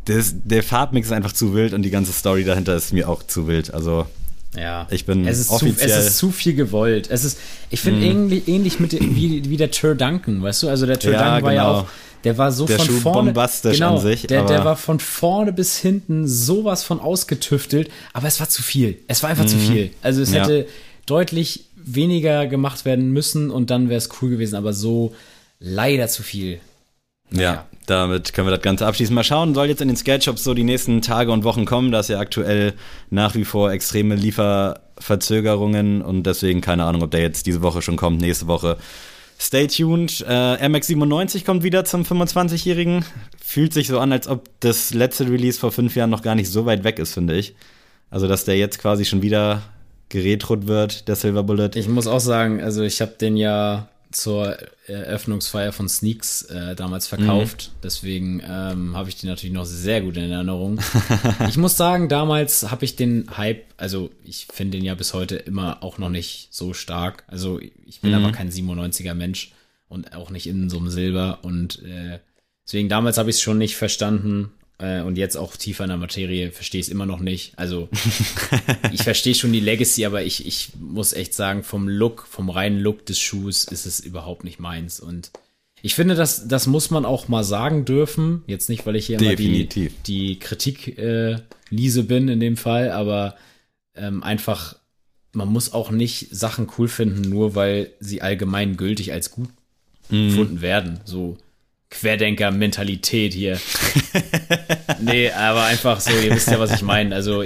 [0.05, 3.23] das, der Farbmix ist einfach zu wild und die ganze Story dahinter ist mir auch
[3.23, 3.73] zu wild.
[3.73, 4.07] Also
[4.55, 4.87] ja.
[4.89, 5.89] Ich bin es ist offiziell.
[5.89, 7.09] Zu, es ist zu viel gewollt.
[7.09, 7.39] Es ist,
[7.69, 8.03] ich finde mm.
[8.03, 10.69] ähnlich, ähnlich mit wie, wie der Tur Duncan, weißt du?
[10.69, 11.73] Also der Tur ja, Duncan war genau.
[11.73, 11.87] ja auch,
[12.23, 13.31] der war so der von Schuh vorne.
[13.31, 14.27] bombastisch genau, an sich.
[14.27, 18.99] Der, der war von vorne bis hinten sowas von ausgetüftelt, aber es war zu viel.
[19.07, 19.47] Es war einfach mm.
[19.47, 19.71] zu mhm.
[19.71, 19.91] viel.
[20.01, 20.43] Also es ja.
[20.43, 20.67] hätte
[21.05, 25.15] deutlich weniger gemacht werden müssen und dann wäre es cool gewesen, aber so
[25.59, 26.59] leider zu viel.
[27.29, 27.53] Naja.
[27.53, 29.13] Ja, damit können wir das Ganze abschließen.
[29.13, 31.91] Mal schauen, soll jetzt in den Skate-Shops so die nächsten Tage und Wochen kommen.
[31.91, 32.73] Da ist ja aktuell
[33.09, 37.97] nach wie vor extreme Lieferverzögerungen und deswegen keine Ahnung, ob der jetzt diese Woche schon
[37.97, 38.77] kommt, nächste Woche.
[39.39, 40.23] Stay tuned.
[40.27, 43.03] Äh, MX97 kommt wieder zum 25-Jährigen.
[43.43, 46.49] Fühlt sich so an, als ob das letzte Release vor fünf Jahren noch gar nicht
[46.49, 47.55] so weit weg ist, finde ich.
[48.11, 49.63] Also, dass der jetzt quasi schon wieder
[50.09, 51.71] geretrot wird, der Silver Bullet.
[51.73, 54.57] Ich muss auch sagen, also ich habe den ja zur
[54.87, 57.71] Eröffnungsfeier von Sneaks äh, damals verkauft.
[57.71, 57.77] Mhm.
[57.83, 60.79] Deswegen ähm, habe ich die natürlich noch sehr gut in Erinnerung.
[61.49, 65.35] ich muss sagen, damals habe ich den Hype, also ich finde den ja bis heute
[65.35, 67.23] immer auch noch nicht so stark.
[67.27, 68.17] Also ich bin mhm.
[68.17, 69.53] aber kein 97er Mensch
[69.87, 71.39] und auch nicht in so einem Silber.
[71.41, 72.19] Und äh,
[72.65, 74.51] deswegen damals habe ich es schon nicht verstanden.
[74.81, 77.53] Äh, und jetzt auch tiefer in der Materie verstehe ich es immer noch nicht.
[77.57, 77.87] Also
[78.91, 82.79] ich verstehe schon die Legacy, aber ich, ich muss echt sagen, vom Look, vom reinen
[82.79, 84.99] Look des Schuhs ist es überhaupt nicht meins.
[84.99, 85.31] Und
[85.83, 88.43] ich finde, das, das muss man auch mal sagen dürfen.
[88.47, 89.91] Jetzt nicht, weil ich hier Definitiv.
[89.91, 91.37] immer die, die Kritik äh,
[91.69, 93.35] Liese bin in dem Fall, aber
[93.95, 94.75] ähm, einfach,
[95.31, 99.49] man muss auch nicht Sachen cool finden, nur weil sie allgemein gültig als gut
[100.09, 100.29] mhm.
[100.29, 100.99] gefunden werden.
[101.05, 101.37] So
[101.91, 103.59] Querdenker-Mentalität hier.
[104.99, 107.15] nee, aber einfach so, ihr wisst ja, was ich meine.
[107.15, 107.43] Also,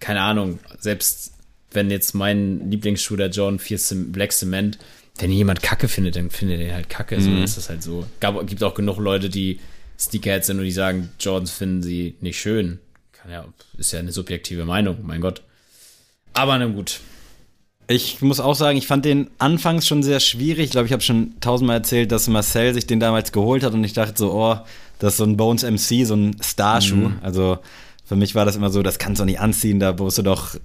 [0.00, 1.32] keine Ahnung, selbst
[1.72, 3.78] wenn jetzt mein Lieblingsschuh der Jordan 4
[4.12, 4.78] Black Cement,
[5.18, 7.20] wenn jemand Kacke findet, dann findet er halt Kacke.
[7.20, 7.42] So mhm.
[7.42, 8.06] ist das halt so.
[8.20, 9.60] Gab, gibt auch genug Leute, die
[9.98, 12.78] Sneakerheads sind und die sagen, Jordans finden sie nicht schön.
[13.12, 13.46] Kann ja,
[13.78, 15.42] ist ja eine subjektive Meinung, mein Gott.
[16.34, 17.00] Aber na gut.
[17.88, 20.66] Ich muss auch sagen, ich fand den anfangs schon sehr schwierig.
[20.66, 23.84] Ich glaube, ich habe schon tausendmal erzählt, dass Marcel sich den damals geholt hat und
[23.84, 24.56] ich dachte so, oh,
[24.98, 26.96] das ist so ein Bones MC, so ein Starschuh.
[26.96, 27.18] Mhm.
[27.22, 27.58] Also
[28.04, 30.56] für mich war das immer so, das kannst du nicht anziehen, da musst du doch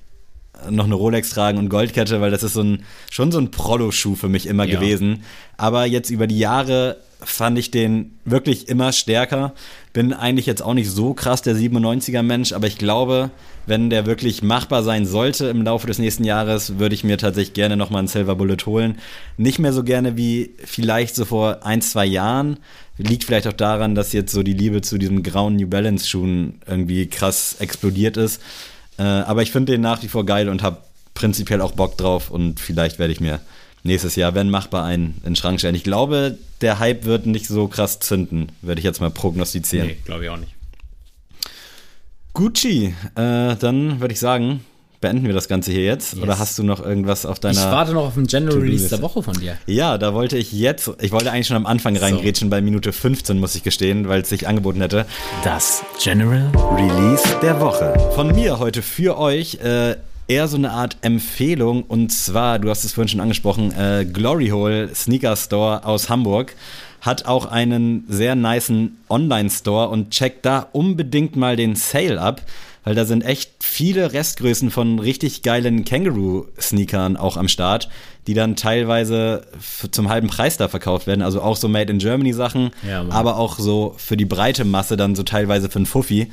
[0.69, 4.15] noch eine Rolex tragen und Goldkette, weil das ist so ein, schon so ein Prollo-Schuh
[4.15, 4.80] für mich immer ja.
[4.80, 5.24] gewesen.
[5.57, 9.53] Aber jetzt über die Jahre fand ich den wirklich immer stärker.
[9.93, 13.32] Bin eigentlich jetzt auch nicht so krass der 97er Mensch, aber ich glaube,
[13.65, 17.53] wenn der wirklich machbar sein sollte im Laufe des nächsten Jahres, würde ich mir tatsächlich
[17.53, 18.97] gerne nochmal einen Silver Bullet holen.
[19.38, 22.57] Nicht mehr so gerne wie vielleicht so vor ein, zwei Jahren.
[22.97, 26.59] Liegt vielleicht auch daran, dass jetzt so die Liebe zu diesem grauen New Balance Schuhen
[26.67, 28.41] irgendwie krass explodiert ist.
[28.97, 30.78] Äh, aber ich finde den nach wie vor geil und habe
[31.13, 33.39] prinzipiell auch Bock drauf und vielleicht werde ich mir
[33.84, 35.75] nächstes Jahr, wenn machbar, einen in den Schrank stellen.
[35.75, 39.88] Ich glaube, der Hype wird nicht so krass zünden, werde ich jetzt mal prognostizieren.
[39.88, 40.53] Nee, glaube ich auch nicht.
[42.34, 44.61] Gucci, äh, dann würde ich sagen,
[45.01, 46.13] beenden wir das Ganze hier jetzt.
[46.13, 46.21] Yes.
[46.21, 47.59] Oder hast du noch irgendwas auf deiner.
[47.59, 49.57] Ich warte noch auf den General Release der Woche von dir.
[49.65, 52.51] Ja, da wollte ich jetzt, ich wollte eigentlich schon am Anfang reingrätschen, so.
[52.51, 55.05] bei Minute 15, muss ich gestehen, weil es sich angeboten hätte.
[55.43, 57.93] Das General Release der Woche.
[58.15, 59.55] Von mir heute für euch.
[59.55, 59.97] Äh,
[60.28, 64.49] eher so eine Art Empfehlung und zwar, du hast es vorhin schon angesprochen, äh, Glory
[64.49, 66.55] Hole Sneaker Store aus Hamburg
[67.01, 72.43] hat auch einen sehr niceen Online-Store und checkt da unbedingt mal den Sale ab,
[72.84, 77.89] weil da sind echt viele Restgrößen von richtig geilen Kangaroo-Sneakern auch am Start,
[78.28, 79.43] die dann teilweise
[79.89, 81.24] zum halben Preis da verkauft werden.
[81.24, 84.95] Also auch so Made in Germany Sachen, ja, aber auch so für die breite Masse
[84.95, 86.32] dann so teilweise für einen Fuffi.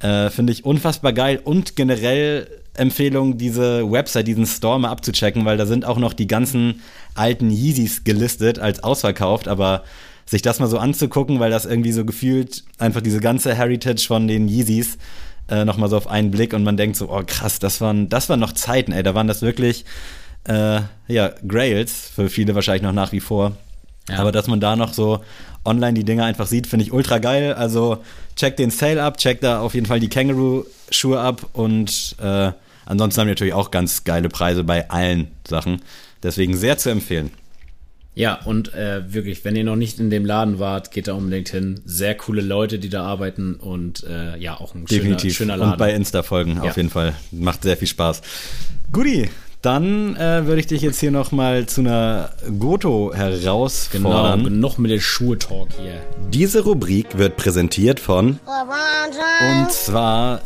[0.00, 2.46] Äh, Finde ich unfassbar geil und generell
[2.76, 6.80] Empfehlung, diese Website, diesen Store mal abzuchecken, weil da sind auch noch die ganzen
[7.14, 9.84] alten Yeezys gelistet als ausverkauft, aber
[10.26, 14.26] sich das mal so anzugucken, weil das irgendwie so gefühlt einfach diese ganze Heritage von
[14.26, 14.98] den Yeezys
[15.48, 18.28] äh, nochmal so auf einen Blick und man denkt so, oh krass, das waren, das
[18.28, 19.84] waren noch Zeiten, ey, da waren das wirklich,
[20.44, 23.52] äh, ja, Grails, für viele wahrscheinlich noch nach wie vor.
[24.08, 24.18] Ja.
[24.18, 25.20] Aber dass man da noch so
[25.64, 27.54] online die Dinger einfach sieht, finde ich ultra geil.
[27.54, 27.98] Also
[28.36, 32.52] check den Sale ab, check da auf jeden Fall die Kangaroo-Schuhe ab und äh,
[32.86, 35.82] Ansonsten haben wir natürlich auch ganz geile Preise bei allen Sachen.
[36.22, 37.30] Deswegen sehr zu empfehlen.
[38.14, 41.50] Ja, und äh, wirklich, wenn ihr noch nicht in dem Laden wart, geht da unbedingt
[41.50, 41.82] hin.
[41.84, 45.36] Sehr coole Leute, die da arbeiten und äh, ja, auch ein Definitiv.
[45.36, 45.72] schöner, schöner Laden.
[45.72, 46.70] Und bei Insta folgen, ja.
[46.70, 47.12] auf jeden Fall.
[47.30, 48.22] Macht sehr viel Spaß.
[48.90, 49.28] Guti,
[49.60, 54.44] dann äh, würde ich dich jetzt hier nochmal zu einer Goto herausfordern.
[54.44, 56.00] Genau, noch mit dem Schuhe-Talk hier.
[56.30, 60.40] Diese Rubrik wird präsentiert von und zwar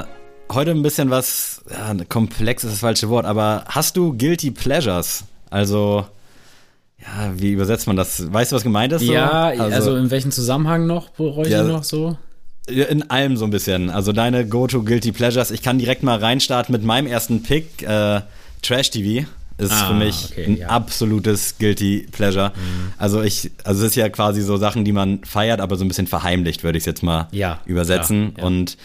[0.00, 0.19] äh,
[0.52, 5.24] heute ein bisschen was, ja, komplex ist das falsche Wort, aber hast du Guilty Pleasures?
[5.50, 6.06] Also,
[6.98, 8.32] ja, wie übersetzt man das?
[8.32, 9.02] Weißt du, was gemeint ist?
[9.02, 9.12] So?
[9.12, 12.16] Ja, also, also, in welchem Zusammenhang noch, ich ja, noch so?
[12.66, 13.90] In allem so ein bisschen.
[13.90, 15.50] Also deine Go-To Guilty Pleasures.
[15.50, 17.82] Ich kann direkt mal reinstarten mit meinem ersten Pick.
[17.82, 18.20] Äh,
[18.62, 19.26] Trash TV
[19.58, 20.68] ist ah, für mich okay, ein ja.
[20.68, 22.50] absolutes Guilty Pleasure.
[22.50, 22.92] Mhm.
[22.98, 25.88] Also ich, also es ist ja quasi so Sachen, die man feiert, aber so ein
[25.88, 28.34] bisschen verheimlicht, würde ich es jetzt mal ja, übersetzen.
[28.36, 28.76] Ja, Und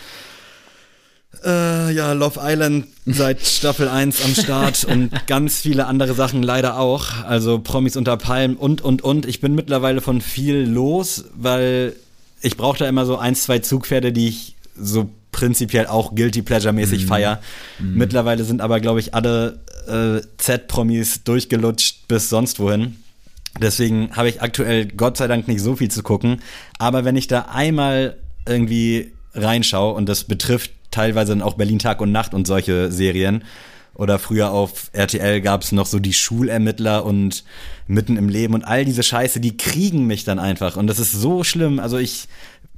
[1.44, 6.80] äh, ja, Love Island seit Staffel 1 am Start und ganz viele andere Sachen leider
[6.80, 7.24] auch.
[7.24, 9.26] Also Promis unter Palmen und, und, und.
[9.26, 11.96] Ich bin mittlerweile von viel los, weil
[12.42, 17.04] ich brauche da immer so ein, zwei Zugpferde, die ich so prinzipiell auch Guilty Pleasure-mäßig
[17.04, 17.08] mhm.
[17.08, 17.42] feier.
[17.80, 17.96] Mhm.
[17.96, 22.96] Mittlerweile sind aber, glaube ich, alle äh, Z-Promis durchgelutscht bis sonst wohin.
[23.62, 26.42] Deswegen habe ich aktuell Gott sei Dank nicht so viel zu gucken.
[26.78, 28.18] Aber wenn ich da einmal
[28.48, 33.44] irgendwie reinschaue und das betrifft teilweise dann auch Berlin Tag und Nacht und solche Serien,
[33.94, 37.46] Oder früher auf RTL gab es noch so die Schulermittler und
[37.88, 40.76] mitten im Leben und all diese Scheiße, die kriegen mich dann einfach.
[40.76, 41.80] Und das ist so schlimm.
[41.80, 42.28] Also ich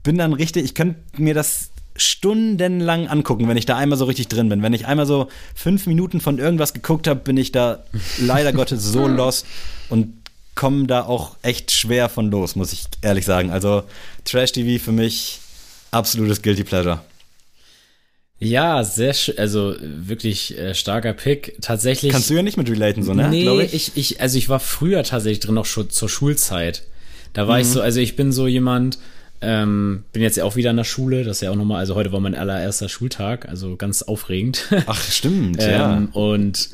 [0.03, 4.28] bin dann richtig, ich könnte mir das stundenlang angucken, wenn ich da einmal so richtig
[4.28, 4.61] drin bin.
[4.61, 7.84] Wenn ich einmal so fünf Minuten von irgendwas geguckt habe, bin ich da
[8.20, 9.47] leider Gottes so lost
[9.89, 10.13] und
[10.53, 13.49] komme da auch echt schwer von los, muss ich ehrlich sagen.
[13.49, 13.84] Also
[14.24, 15.39] Trash TV für mich
[15.89, 16.99] absolutes Guilty Pleasure.
[18.39, 21.57] Ja, sehr schön, also wirklich äh, starker Pick.
[21.61, 22.11] Tatsächlich.
[22.11, 23.29] Kannst du ja nicht mit relaten, so, ne?
[23.29, 23.73] Nee, ich.
[23.73, 23.91] ich.
[23.95, 26.83] ich, also ich war früher tatsächlich drin, noch schon zur Schulzeit.
[27.33, 27.61] Da war mhm.
[27.61, 28.99] ich so, also ich bin so jemand,
[29.41, 31.95] ähm, bin jetzt ja auch wieder in der Schule, das ist ja auch nochmal, also
[31.95, 34.67] heute war mein allererster Schultag, also ganz aufregend.
[34.85, 36.07] Ach, stimmt, ähm, ja.
[36.13, 36.69] Und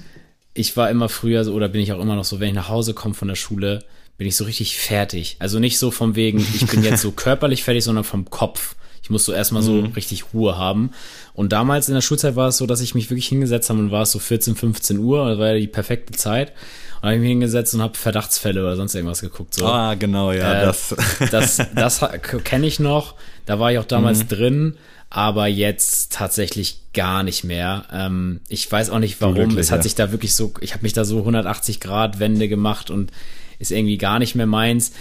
[0.53, 2.69] ich war immer früher so, oder bin ich auch immer noch so, wenn ich nach
[2.69, 3.83] Hause komme von der Schule,
[4.17, 5.37] bin ich so richtig fertig.
[5.39, 8.75] Also nicht so vom wegen, ich bin jetzt so körperlich fertig, sondern vom Kopf.
[9.03, 9.91] Ich muss so erstmal so mhm.
[9.93, 10.91] richtig Ruhe haben.
[11.33, 13.91] Und damals in der Schulzeit war es so, dass ich mich wirklich hingesetzt habe und
[13.91, 16.53] war es so 14, 15 Uhr, das war ja die perfekte Zeit.
[17.01, 19.53] Und habe ich mich hingesetzt und habe Verdachtsfälle oder sonst irgendwas geguckt.
[19.55, 19.67] So.
[19.67, 20.63] Ah, genau, ja.
[20.63, 20.95] Äh, das
[21.31, 22.01] das, das
[22.45, 23.15] kenne ich noch.
[23.45, 24.27] Da war ich auch damals mhm.
[24.29, 24.77] drin
[25.13, 27.85] aber jetzt tatsächlich gar nicht mehr.
[27.93, 29.55] Ähm, ich weiß auch nicht warum.
[29.59, 29.83] Es hat ja.
[29.83, 33.11] sich da wirklich so, ich habe mich da so 180 Grad Wende gemacht und
[33.59, 34.91] ist irgendwie gar nicht mehr meins.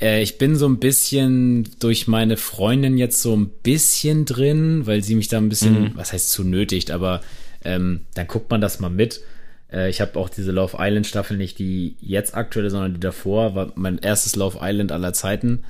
[0.00, 5.02] Äh, ich bin so ein bisschen durch meine Freundin jetzt so ein bisschen drin, weil
[5.02, 5.90] sie mich da ein bisschen, mhm.
[5.94, 7.20] was heißt zu nötigt, aber
[7.64, 9.20] ähm, dann guckt man das mal mit.
[9.72, 13.54] Äh, ich habe auch diese Love Island Staffel nicht die jetzt aktuelle, sondern die davor,
[13.54, 15.64] war mein erstes Love Island aller Zeiten.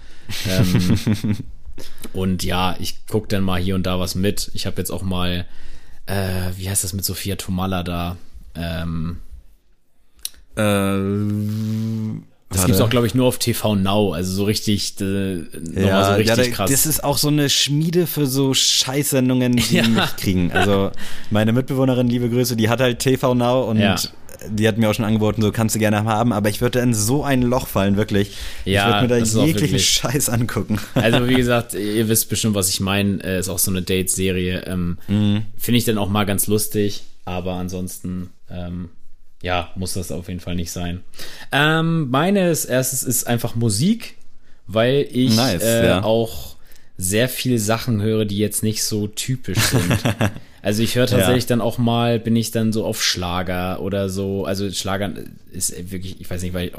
[0.48, 1.36] Ähm,
[2.12, 4.50] und ja, ich guck dann mal hier und da was mit.
[4.54, 5.46] Ich habe jetzt auch mal,
[6.06, 8.16] äh, wie heißt das mit Sophia Tomalla da?
[8.54, 9.18] Ähm,
[10.56, 15.40] äh, das gibt es auch, glaube ich, nur auf TV Now, also so richtig, äh,
[15.74, 16.70] ja, so richtig ja, krass.
[16.70, 19.86] Das ist auch so eine Schmiede für so Scheißsendungen, die ja.
[19.86, 20.50] mich kriegen.
[20.52, 20.90] Also
[21.30, 23.96] meine Mitbewohnerin, liebe Grüße, die hat halt TV Now und ja.
[24.48, 26.94] die hat mir auch schon angeboten, so kannst du gerne haben, aber ich würde in
[26.94, 28.34] so ein Loch fallen, wirklich.
[28.64, 30.78] Ja, ich würde mir da jeglichen Scheiß angucken.
[30.94, 33.22] Also wie gesagt, ihr wisst bestimmt, was ich meine.
[33.22, 34.64] Äh, ist auch so eine Date-Serie.
[34.66, 35.42] Ähm, mhm.
[35.58, 38.88] Finde ich dann auch mal ganz lustig, aber ansonsten ähm,
[39.42, 41.02] ja, muss das auf jeden Fall nicht sein.
[41.52, 44.16] Ähm, meines erstes ist einfach Musik,
[44.66, 46.02] weil ich nice, äh, ja.
[46.02, 46.56] auch
[46.96, 49.98] sehr viele Sachen höre, die jetzt nicht so typisch sind.
[50.62, 51.50] also ich höre tatsächlich ja.
[51.50, 54.44] dann auch mal, bin ich dann so auf Schlager oder so.
[54.44, 55.12] Also Schlager
[55.52, 56.72] ist wirklich, ich weiß nicht, weil,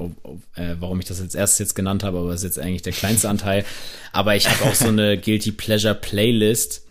[0.55, 2.91] äh, warum ich das als erstes jetzt genannt habe, aber es ist jetzt eigentlich der
[2.91, 3.63] kleinste Anteil.
[4.11, 6.83] Aber ich habe auch so eine Guilty Pleasure Playlist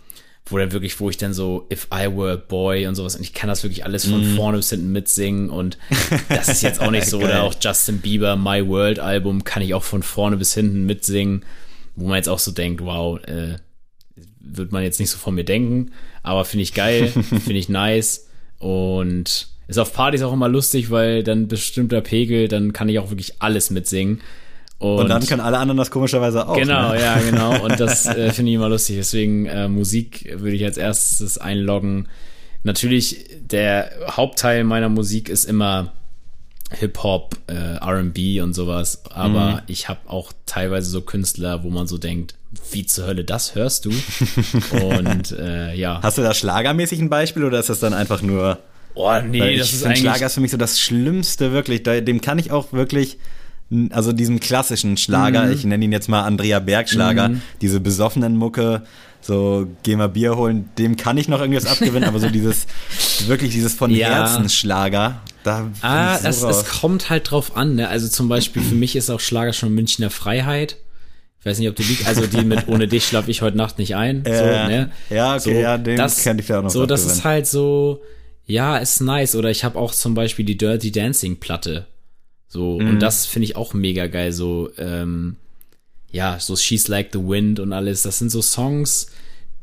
[0.51, 3.23] wo dann wirklich, wo ich dann so If I Were a Boy und sowas und
[3.23, 4.37] ich kann das wirklich alles von mm.
[4.37, 5.79] vorne bis hinten mitsingen und
[6.29, 9.75] das ist jetzt auch nicht so oder auch Justin Bieber My World Album kann ich
[9.75, 11.45] auch von vorne bis hinten mitsingen,
[11.97, 13.57] wo man jetzt auch so denkt, wow, äh,
[14.41, 15.93] wird man jetzt nicht so von mir denken,
[16.23, 18.27] aber finde ich geil, finde ich nice
[18.59, 23.11] und ist auf Partys auch immer lustig, weil dann bestimmter Pegel, dann kann ich auch
[23.11, 24.23] wirklich alles mitsingen.
[24.79, 26.57] Und, und, dann können alle anderen das komischerweise auch.
[26.57, 27.01] Genau, ne?
[27.01, 27.59] ja, genau.
[27.65, 28.97] Und das äh, finde ich immer lustig.
[28.97, 32.07] Deswegen äh, Musik würde ich als erstes einloggen.
[32.63, 35.93] Natürlich, der Hauptteil meiner Musik ist immer
[36.71, 39.03] Hip-Hop, äh, RB und sowas.
[39.11, 39.61] Aber mhm.
[39.67, 42.35] ich habe auch teilweise so Künstler, wo man so denkt,
[42.71, 43.91] wie zur Hölle, das hörst du?
[43.91, 46.01] und äh, ja.
[46.03, 48.59] Hast du da schlagermäßig ein Beispiel oder ist das dann einfach nur.
[48.95, 50.01] Oh, nee, das ist eigentlich.
[50.01, 51.83] Schlager ist für mich so das Schlimmste, wirklich.
[51.83, 53.19] Dem kann ich auch wirklich
[53.91, 55.53] also diesem klassischen Schlager, mhm.
[55.53, 57.43] ich nenne ihn jetzt mal Andrea Berg Schlager, mhm.
[57.61, 58.83] diese besoffenen Mucke,
[59.21, 62.67] so geh mal Bier holen, dem kann ich noch irgendwas abgewinnen, aber so dieses
[63.27, 64.09] wirklich dieses von ja.
[64.09, 67.89] Herzen Schlager, da ah, so es, es, kommt halt drauf an, ne?
[67.89, 70.77] Also zum Beispiel für mich ist auch Schlager schon Münchner Freiheit.
[71.41, 73.79] Ich weiß nicht, ob du die, also die mit ohne dich schlafe ich heute Nacht
[73.79, 74.25] nicht ein.
[74.25, 74.91] Äh, so, ne?
[75.09, 76.71] Ja, okay, so, ja, den das, kenn ich ja auch noch.
[76.71, 78.03] So, das ist halt so,
[78.45, 79.37] ja, ist nice.
[79.37, 81.87] Oder ich habe auch zum Beispiel die Dirty Dancing Platte.
[82.49, 82.89] So, mhm.
[82.89, 84.33] und das finde ich auch mega geil.
[84.33, 85.37] So, ähm,
[86.11, 88.03] ja, so She's Like the Wind und alles.
[88.03, 89.09] Das sind so Songs,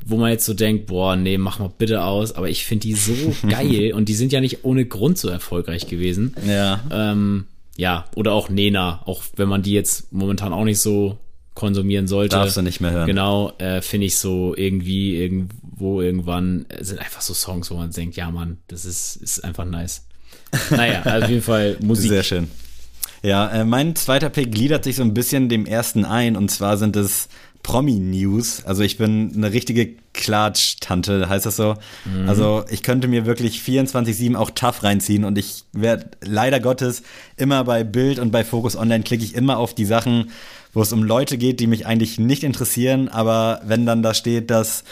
[0.06, 2.34] wo man jetzt so denkt, boah, nee, mach mal bitte aus.
[2.34, 5.88] Aber ich finde die so geil und die sind ja nicht ohne Grund so erfolgreich
[5.88, 6.36] gewesen.
[6.48, 6.84] Ja.
[6.92, 11.18] Ähm, ja, oder auch Nena, auch wenn man die jetzt momentan auch nicht so
[11.56, 12.36] konsumieren sollte.
[12.36, 13.08] Darfst du nicht mehr hören.
[13.08, 17.92] Genau, äh, finde ich so irgendwie, irgendwo, irgendwann, äh, sind einfach so Songs, wo man
[17.92, 20.06] denkt, ja, Mann, das ist, ist einfach nice.
[20.70, 22.10] Naja, also auf jeden Fall Musik.
[22.10, 22.48] Sehr schön.
[23.26, 26.78] Ja, äh, mein zweiter Pick gliedert sich so ein bisschen dem ersten ein und zwar
[26.78, 27.28] sind es
[27.64, 28.64] Promi-News.
[28.66, 31.74] Also ich bin eine richtige Klatsch-Tante, heißt das so?
[32.06, 32.30] Mhm.
[32.30, 37.02] Also ich könnte mir wirklich 24-7 auch tough reinziehen und ich werde leider Gottes
[37.36, 40.30] immer bei Bild und bei Focus Online klicke ich immer auf die Sachen,
[40.74, 44.52] wo es um Leute geht, die mich eigentlich nicht interessieren, aber wenn dann da steht,
[44.52, 44.84] dass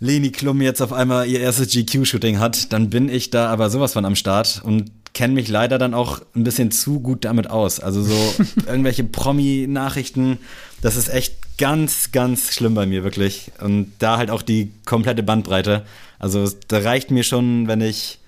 [0.00, 3.94] Leni Klum jetzt auf einmal ihr erstes GQ-Shooting hat, dann bin ich da aber sowas
[3.94, 7.80] von am Start und kenne mich leider dann auch ein bisschen zu gut damit aus.
[7.80, 8.34] Also so
[8.66, 10.38] irgendwelche Promi-Nachrichten,
[10.82, 13.50] das ist echt ganz, ganz schlimm bei mir, wirklich.
[13.60, 15.86] Und da halt auch die komplette Bandbreite.
[16.18, 18.18] Also da reicht mir schon, wenn ich,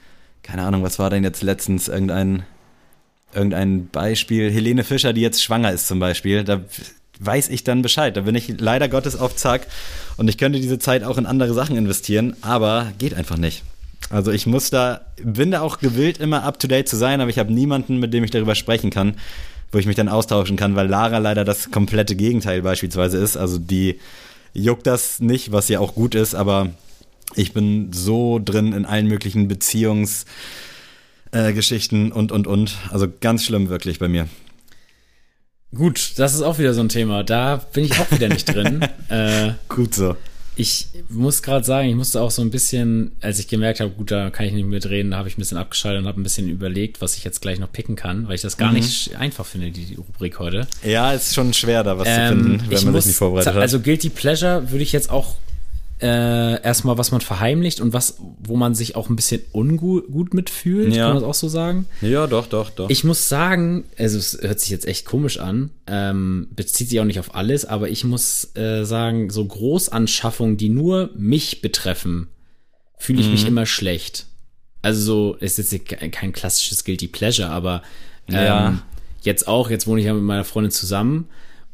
[0.43, 2.45] keine Ahnung, was war denn jetzt letztens, irgendein,
[3.35, 6.63] irgendein Beispiel, Helene Fischer, die jetzt schwanger ist zum Beispiel, da
[7.21, 8.17] weiß ich dann Bescheid.
[8.17, 9.67] Da bin ich leider Gottes auf Zack
[10.17, 13.63] und ich könnte diese Zeit auch in andere Sachen investieren, aber geht einfach nicht.
[14.11, 17.53] Also ich muss da, bin da auch gewillt, immer up-to-date zu sein, aber ich habe
[17.53, 19.17] niemanden, mit dem ich darüber sprechen kann,
[19.71, 23.37] wo ich mich dann austauschen kann, weil Lara leider das komplette Gegenteil beispielsweise ist.
[23.37, 23.99] Also die
[24.55, 26.71] juckt das nicht, was ja auch gut ist, aber
[27.35, 32.79] ich bin so drin in allen möglichen Beziehungsgeschichten äh, und, und, und.
[32.91, 34.27] Also ganz schlimm wirklich bei mir.
[35.75, 37.25] Gut, das ist auch wieder so ein Thema.
[37.25, 38.81] Da bin ich auch wieder nicht drin.
[39.09, 40.17] äh, Gut so.
[40.57, 44.11] Ich muss gerade sagen, ich musste auch so ein bisschen, als ich gemerkt habe, gut,
[44.11, 46.49] da kann ich nicht mitreden, da habe ich ein bisschen abgeschaltet und habe ein bisschen
[46.49, 48.79] überlegt, was ich jetzt gleich noch picken kann, weil ich das gar mhm.
[48.79, 50.67] nicht einfach finde, die, die, Rubrik heute.
[50.83, 53.55] Ja, ist schon schwer, da was ähm, zu finden, wenn man muss, sich nicht vorbereitet
[53.55, 53.61] hat.
[53.61, 55.37] Also Guilty Pleasure würde ich jetzt auch
[56.01, 60.95] äh, erstmal, was man verheimlicht und was, wo man sich auch ein bisschen ungut mitfühlt,
[60.95, 61.05] ja.
[61.05, 61.87] kann man das auch so sagen?
[62.01, 62.89] Ja, doch, doch, doch.
[62.89, 67.05] Ich muss sagen, also es hört sich jetzt echt komisch an, ähm, bezieht sich auch
[67.05, 72.29] nicht auf alles, aber ich muss äh, sagen, so Großanschaffungen, die nur mich betreffen,
[72.97, 73.33] fühle ich mhm.
[73.33, 74.27] mich immer schlecht.
[74.83, 77.83] Also so, ist jetzt kein klassisches Guilty Pleasure, aber
[78.29, 78.83] ähm, ja.
[79.23, 81.29] jetzt auch, jetzt wohne ich ja mit meiner Freundin zusammen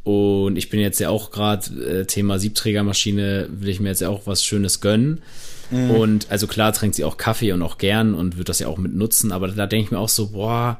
[0.04, 4.10] und ich bin jetzt ja auch gerade äh, Thema Siebträgermaschine, will ich mir jetzt ja
[4.10, 5.22] auch was Schönes gönnen.
[5.70, 5.90] Mhm.
[5.90, 8.78] Und also klar trinkt sie auch Kaffee und auch gern und wird das ja auch
[8.78, 10.78] mit nutzen, aber da denke ich mir auch so, boah,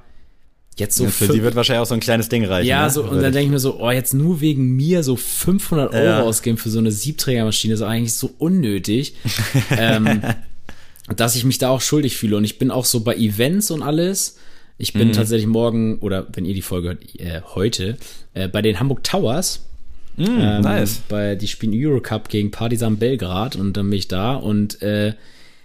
[0.77, 1.05] jetzt so.
[1.05, 2.69] Ja, für die wird wahrscheinlich auch so ein kleines Ding reichen.
[2.69, 2.91] Ja, ne?
[2.91, 6.05] so, und dann denke ich mir so, oh, jetzt nur wegen mir so 500 Euro
[6.05, 6.23] ja.
[6.23, 9.15] ausgeben für so eine Siebträgermaschine, ist eigentlich so unnötig.
[9.71, 10.23] ähm,
[11.17, 12.37] dass ich mich da auch schuldig fühle.
[12.37, 14.37] Und ich bin auch so bei Events und alles
[14.79, 15.13] ich bin mhm.
[15.13, 17.97] tatsächlich morgen, oder wenn ihr die Folge hört, äh, heute,
[18.35, 19.65] äh, bei den Hamburg Towers.
[20.17, 21.03] Mm, ähm, nice.
[21.09, 25.15] Bei, die spielen Eurocup gegen Partisan Belgrad und dann bin ich da und äh,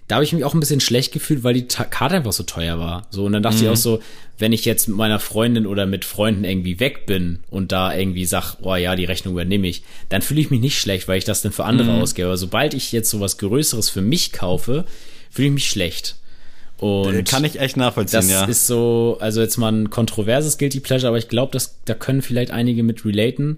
[0.09, 2.79] da habe ich mich auch ein bisschen schlecht gefühlt, weil die Karte einfach so teuer
[2.79, 3.05] war.
[3.11, 3.63] So, und dann dachte mhm.
[3.63, 4.01] ich auch so,
[4.39, 8.25] wenn ich jetzt mit meiner Freundin oder mit Freunden irgendwie weg bin und da irgendwie
[8.25, 11.25] sag, oh ja, die Rechnung übernehme ich, dann fühle ich mich nicht schlecht, weil ich
[11.25, 12.01] das dann für andere mhm.
[12.01, 12.27] ausgebe.
[12.27, 14.85] Aber sobald ich jetzt so was Größeres für mich kaufe,
[15.29, 16.15] fühle ich mich schlecht.
[16.79, 18.45] Und äh, Kann ich echt nachvollziehen, das ja.
[18.45, 22.51] ist so, also jetzt mal ein kontroverses Guilty Pleasure, aber ich glaube, da können vielleicht
[22.51, 23.57] einige mit relaten.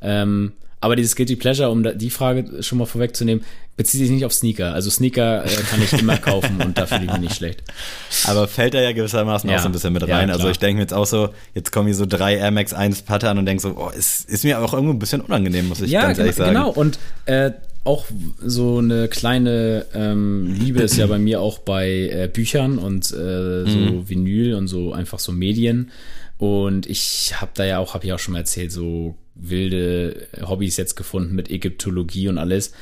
[0.00, 3.44] Ähm, aber dieses Guilty Pleasure, um die Frage schon mal vorwegzunehmen,
[3.76, 4.72] bezieht sich nicht auf Sneaker.
[4.72, 7.62] Also Sneaker äh, kann ich immer kaufen und da fühle ich mich nicht schlecht.
[8.26, 9.56] Aber fällt da ja gewissermaßen ja.
[9.56, 10.28] auch so ein bisschen mit rein.
[10.28, 12.72] Ja, also ich denke mir jetzt auch so, jetzt kommen hier so drei Air Max
[12.72, 15.80] 1 Pattern und denke so, oh, ist, ist mir auch irgendwo ein bisschen unangenehm, muss
[15.82, 16.54] ich ja, ganz ehrlich sagen.
[16.54, 16.72] Ja, genau.
[16.72, 17.50] Und äh,
[17.84, 18.06] auch
[18.44, 23.64] so eine kleine ähm, Liebe ist ja bei mir auch bei äh, Büchern und äh,
[23.64, 24.08] so mhm.
[24.08, 25.90] Vinyl und so einfach so Medien.
[26.36, 30.76] Und ich habe da ja auch, habe ich auch schon mal erzählt, so wilde Hobbys
[30.76, 32.72] jetzt gefunden mit Ägyptologie und alles.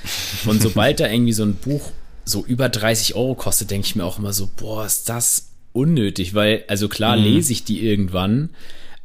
[0.46, 1.90] Und sobald da irgendwie so ein Buch
[2.24, 6.34] so über 30 Euro kostet, denke ich mir auch immer so, boah, ist das unnötig,
[6.34, 7.24] weil, also klar mhm.
[7.24, 8.50] lese ich die irgendwann,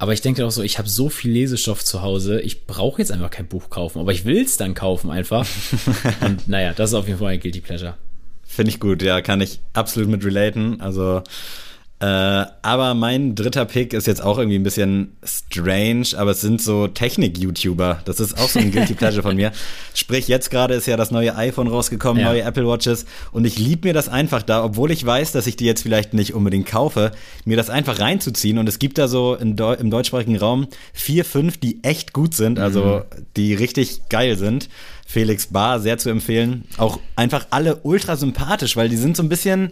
[0.04, 3.14] aber ich denke auch so, ich habe so viel Lesestoff zu Hause, ich brauche jetzt
[3.14, 5.47] einfach kein Buch kaufen, aber ich will es dann kaufen einfach.
[6.20, 7.95] Und naja, das ist auf jeden Fall ein Guilty Pleasure.
[8.45, 10.82] Finde ich gut, ja, kann ich absolut mit relaten.
[10.82, 11.24] Also
[12.04, 16.62] äh, aber mein dritter Pick ist jetzt auch irgendwie ein bisschen strange, aber es sind
[16.62, 18.01] so Technik-YouTuber.
[18.04, 19.54] Das ist auch so ein Guilty Pleasure von mir.
[19.93, 22.28] Sprich, jetzt gerade ist ja das neue iPhone rausgekommen, ja.
[22.28, 25.56] neue Apple Watches und ich lieb mir das einfach da, obwohl ich weiß, dass ich
[25.56, 27.14] die jetzt vielleicht nicht unbedingt kaufe,
[27.45, 31.58] mir das einfach reinzuziehen und es gibt da so Deu im deutschsprachigen Raum vier, fünf,
[31.58, 33.26] die echt gut sind, also mhm.
[33.38, 34.68] die richtig geil sind.
[35.06, 36.66] Felix Bar, sehr zu empfehlen.
[36.78, 39.72] Auch einfach alle ultra sympathisch, weil die sind so ein bisschen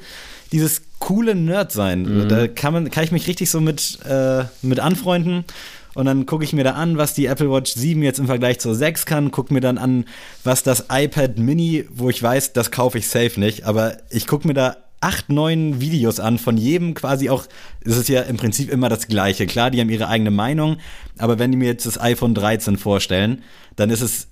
[0.52, 2.04] dieses coole Nerd sein.
[2.04, 2.28] Mhm.
[2.30, 5.46] Da kann, man, kann ich mich richtig so mit, äh, mit anfreunden.
[5.94, 8.60] Und dann gucke ich mir da an, was die Apple Watch 7 jetzt im Vergleich
[8.60, 9.32] zur 6 kann.
[9.32, 10.06] Gucke mir dann an,
[10.44, 13.66] was das iPad Mini, wo ich weiß, das kaufe ich safe nicht.
[13.66, 17.46] Aber ich gucke mir da acht, neun Videos an, von jedem quasi auch,
[17.84, 19.48] es ist ja im Prinzip immer das Gleiche.
[19.48, 20.78] Klar, die haben ihre eigene Meinung,
[21.18, 23.42] aber wenn die mir jetzt das iPhone 13 vorstellen,
[23.76, 24.28] dann ist es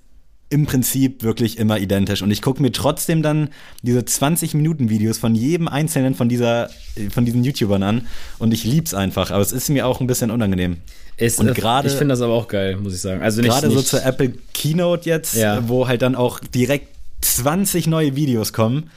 [0.50, 2.22] im Prinzip wirklich immer identisch.
[2.22, 3.50] Und ich gucke mir trotzdem dann
[3.82, 6.70] diese 20-Minuten-Videos von jedem einzelnen von, dieser,
[7.12, 8.08] von diesen YouTubern an.
[8.38, 9.30] Und ich lieb's einfach.
[9.30, 10.78] Aber es ist mir auch ein bisschen unangenehm.
[11.16, 13.22] Ist, und gerade, ich finde das aber auch geil, muss ich sagen.
[13.22, 15.68] Also gerade so zur Apple Keynote jetzt, ja.
[15.68, 16.88] wo halt dann auch direkt
[17.20, 18.90] 20 neue Videos kommen.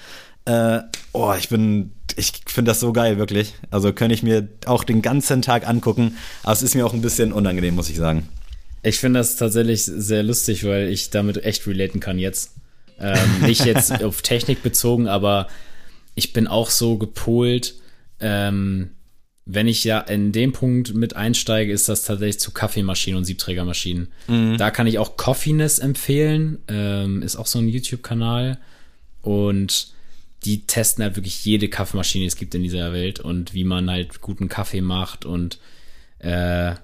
[0.45, 0.80] Äh,
[1.12, 3.54] oh, ich bin, ich finde das so geil, wirklich.
[3.70, 6.18] Also könnte ich mir auch den ganzen Tag angucken.
[6.41, 8.28] Aber es ist mir auch ein bisschen unangenehm, muss ich sagen.
[8.84, 12.52] Ich finde das tatsächlich sehr lustig, weil ich damit echt relaten kann jetzt.
[13.00, 15.48] Ähm, nicht jetzt auf Technik bezogen, aber
[16.16, 17.76] ich bin auch so gepolt,
[18.20, 18.92] ähm,
[19.46, 24.08] wenn ich ja in dem Punkt mit einsteige, ist das tatsächlich zu Kaffeemaschinen und Siebträgermaschinen.
[24.28, 24.58] Mhm.
[24.58, 28.60] Da kann ich auch Coffeeness empfehlen, ähm, ist auch so ein YouTube-Kanal
[29.22, 29.94] und
[30.46, 33.90] die testen halt wirklich jede Kaffeemaschine, die es gibt in dieser Welt und wie man
[33.90, 35.60] halt guten Kaffee macht und
[36.20, 36.76] äh,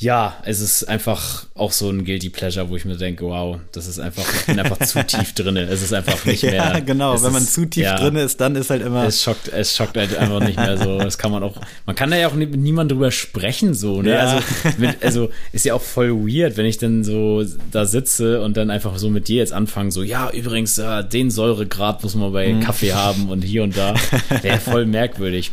[0.00, 3.86] ja, es ist einfach auch so ein Guilty Pleasure, wo ich mir denke, wow, das
[3.86, 5.58] ist einfach, ich bin einfach zu tief drin.
[5.58, 6.54] Es ist einfach nicht mehr.
[6.54, 9.04] Ja, genau, wenn man ist, zu tief ja, drin ist, dann ist halt immer.
[9.04, 10.98] Es schockt, es schockt halt einfach nicht mehr so.
[10.98, 14.12] Das kann man auch, man kann da ja auch mit niemand drüber sprechen, so, ne?
[14.12, 14.20] Ja.
[14.20, 14.44] Also,
[14.78, 18.70] mit, also, ist ja auch voll weird, wenn ich dann so da sitze und dann
[18.70, 22.50] einfach so mit dir jetzt anfange, so, ja, übrigens, äh, den Säuregrad muss man bei
[22.50, 22.60] mhm.
[22.60, 23.94] Kaffee haben und hier und da.
[24.40, 25.52] Wäre voll merkwürdig.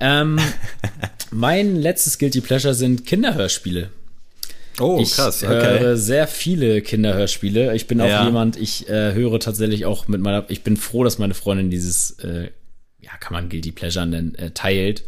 [0.00, 0.38] Ähm,
[1.30, 3.90] mein letztes Guilty Pleasure sind Kinderhörspiele.
[4.80, 5.42] Oh, ich krass.
[5.42, 5.78] Okay.
[5.80, 7.74] höre sehr viele Kinderhörspiele.
[7.74, 8.24] Ich bin auch ja.
[8.24, 12.12] jemand, ich äh, höre tatsächlich auch mit meiner, ich bin froh, dass meine Freundin dieses,
[12.20, 12.50] äh,
[12.98, 15.04] ja, kann man Guilty Pleasure nennen, äh, teilt,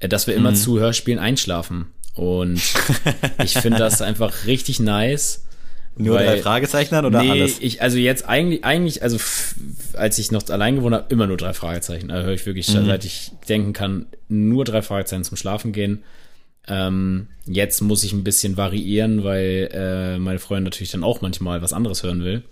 [0.00, 0.56] äh, dass wir immer mhm.
[0.56, 1.86] zu Hörspielen einschlafen.
[2.14, 2.60] Und
[3.44, 5.44] ich finde das einfach richtig nice.
[5.96, 7.58] Nur weil, drei Fragezeichen oder nee, alles?
[7.60, 9.18] Ich, also jetzt eigentlich, eigentlich, also
[9.92, 12.10] als ich noch allein gewohnt habe, immer nur drei Fragezeichen.
[12.10, 12.86] Also höre ich wirklich, mhm.
[12.86, 16.02] seit ich denken kann, nur drei Fragezeichen zum Schlafen gehen.
[16.68, 21.60] Ähm, jetzt muss ich ein bisschen variieren, weil äh, meine Freundin natürlich dann auch manchmal
[21.60, 22.42] was anderes hören will.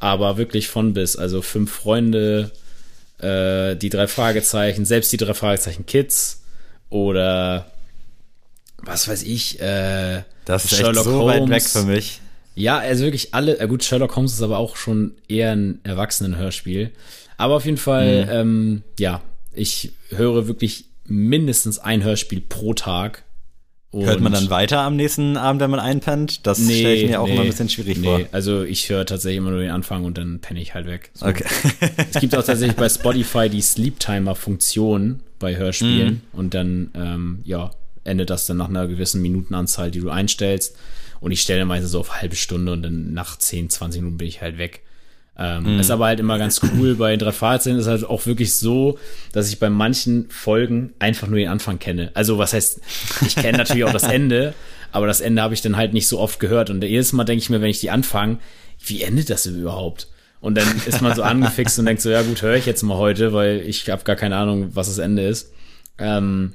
[0.00, 2.50] Aber wirklich von bis, also fünf Freunde,
[3.18, 6.42] äh, die drei Fragezeichen, selbst die drei Fragezeichen Kids
[6.90, 7.70] oder
[8.78, 11.40] was weiß ich, äh, das ist Sherlock echt so Holmes.
[11.42, 12.20] weit weg für mich.
[12.54, 16.90] Ja, also wirklich alle, äh gut, Sherlock Holmes ist aber auch schon eher ein Erwachsenenhörspiel.
[17.38, 18.30] Aber auf jeden Fall, mhm.
[18.30, 19.22] ähm, ja,
[19.52, 23.24] ich höre wirklich mindestens ein Hörspiel pro Tag.
[23.90, 26.46] Und Hört man dann weiter am nächsten Abend, wenn man einpennt?
[26.46, 28.06] Das nee, stelle ich mir auch nee, immer ein bisschen schwierig nee.
[28.06, 28.20] vor.
[28.32, 31.10] Also ich höre tatsächlich immer nur den Anfang und dann penne ich halt weg.
[31.12, 31.26] So.
[31.26, 31.44] Okay.
[32.10, 36.38] es gibt auch tatsächlich bei Spotify die Sleep Timer Funktion bei Hörspielen mhm.
[36.38, 37.70] und dann ähm, ja
[38.04, 40.76] endet das dann nach einer gewissen Minutenanzahl, die du einstellst.
[41.22, 44.26] Und ich stelle meistens so auf halbe Stunde und dann nach 10, 20 Minuten bin
[44.26, 44.82] ich halt weg.
[45.38, 45.80] Ähm, mhm.
[45.80, 46.96] Ist aber halt immer ganz cool.
[46.96, 48.98] Bei drei Fahrzeugen ist halt auch wirklich so,
[49.32, 52.10] dass ich bei manchen Folgen einfach nur den Anfang kenne.
[52.14, 52.80] Also was heißt,
[53.24, 54.52] ich kenne natürlich auch das Ende,
[54.90, 56.70] aber das Ende habe ich dann halt nicht so oft gehört.
[56.70, 58.38] Und jedes Mal denke ich mir, wenn ich die anfange,
[58.84, 60.08] wie endet das überhaupt?
[60.40, 62.96] Und dann ist man so angefixt und denkt so, ja gut, höre ich jetzt mal
[62.96, 65.52] heute, weil ich habe gar keine Ahnung, was das Ende ist.
[65.98, 66.54] Ähm,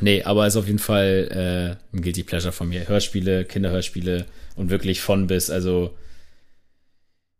[0.00, 2.88] Nee, aber ist auf jeden Fall äh, ein Guilty Pleasure von mir.
[2.88, 4.26] Hörspiele, Kinderhörspiele
[4.56, 5.94] und wirklich von bis, also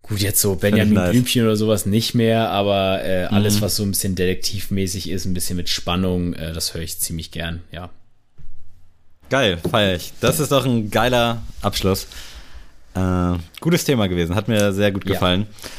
[0.02, 1.10] gut, jetzt so Benjamin nice.
[1.10, 3.60] Blümchen oder sowas nicht mehr, aber äh, alles, mhm.
[3.62, 7.30] was so ein bisschen detektivmäßig ist, ein bisschen mit Spannung, äh, das höre ich ziemlich
[7.30, 7.90] gern, ja.
[9.30, 10.12] Geil, feier ich.
[10.20, 12.06] Das ist doch ein geiler Abschluss.
[12.94, 15.46] Äh, gutes Thema gewesen, hat mir sehr gut gefallen.
[15.50, 15.70] Ja.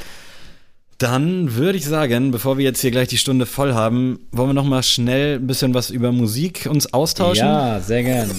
[0.98, 4.54] Dann würde ich sagen, bevor wir jetzt hier gleich die Stunde voll haben, wollen wir
[4.54, 7.46] noch mal schnell ein bisschen was über Musik uns austauschen?
[7.46, 8.32] Ja, sehr gern.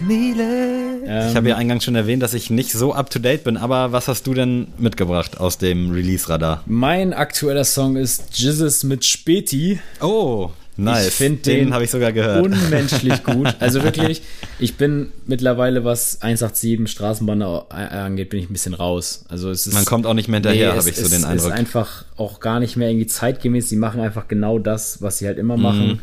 [0.00, 3.56] Ähm, ich habe ja eingangs schon erwähnt, dass ich nicht so up to date bin,
[3.56, 6.64] aber was hast du denn mitgebracht aus dem Release-Radar?
[6.66, 9.78] Mein aktueller Song ist Jizzes mit Späti.
[10.00, 11.08] Oh, Nice.
[11.08, 12.44] Ich finde den, den habe ich sogar gehört.
[12.44, 13.54] Unmenschlich gut.
[13.60, 14.22] Also wirklich,
[14.58, 19.24] ich bin mittlerweile, was 187 Straßenbahn angeht, bin ich ein bisschen raus.
[19.28, 21.46] Also es ist, Man kommt auch nicht mehr hinterher, nee, habe ich so den Eindruck.
[21.46, 23.68] Es ist einfach auch gar nicht mehr irgendwie zeitgemäß.
[23.68, 25.86] Sie machen einfach genau das, was sie halt immer machen.
[25.86, 26.00] Mhm.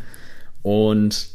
[0.62, 1.26] Und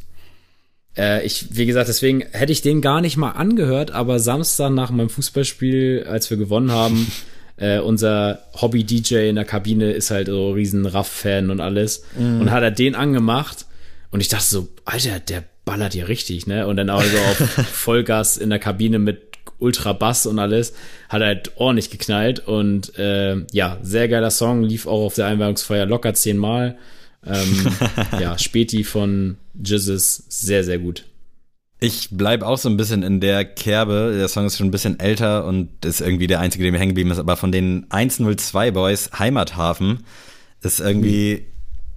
[0.97, 4.89] äh, ich, wie gesagt, deswegen hätte ich den gar nicht mal angehört, aber Samstag nach
[4.89, 7.11] meinem Fußballspiel, als wir gewonnen haben,
[7.57, 12.03] äh, unser Hobby-DJ in der Kabine ist halt so riesen Raff-Fan und alles.
[12.17, 12.41] Mm.
[12.41, 13.65] Und hat er den angemacht
[14.11, 16.65] und ich dachte so, Alter, der ballert ja richtig, ne?
[16.65, 17.37] Und dann auch so auf
[17.71, 19.27] Vollgas in der Kabine mit
[19.59, 20.73] Ultra Bass und alles,
[21.09, 25.85] hat halt ordentlich geknallt und äh, ja, sehr geiler Song, lief auch auf der Einweihungsfeier
[25.85, 26.77] locker zehnmal.
[27.25, 27.67] Ähm,
[28.21, 31.05] ja, Späti von Jizzes, sehr, sehr gut.
[31.79, 34.15] Ich bleibe auch so ein bisschen in der Kerbe.
[34.17, 36.91] Der Song ist schon ein bisschen älter und ist irgendwie der einzige, der mir hängen
[36.91, 37.19] geblieben ist.
[37.19, 40.03] Aber von den 102 Boys, Heimathafen,
[40.61, 41.45] ist irgendwie,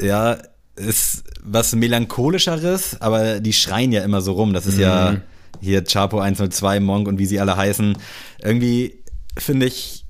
[0.00, 0.06] mhm.
[0.06, 0.38] ja,
[0.76, 4.52] ist was melancholischeres, aber die schreien ja immer so rum.
[4.52, 4.82] Das ist mhm.
[4.82, 5.16] ja
[5.60, 7.96] hier Chapo 102, Monk und wie sie alle heißen.
[8.42, 8.98] Irgendwie
[9.36, 10.04] finde ich,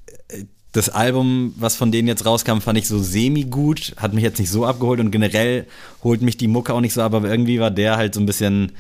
[0.72, 4.50] das Album, was von denen jetzt rauskam, fand ich so semi-gut, hat mich jetzt nicht
[4.50, 5.66] so abgeholt und generell
[6.04, 8.26] holt mich die Mucke auch nicht so ab, aber irgendwie war der halt so ein
[8.26, 8.72] bisschen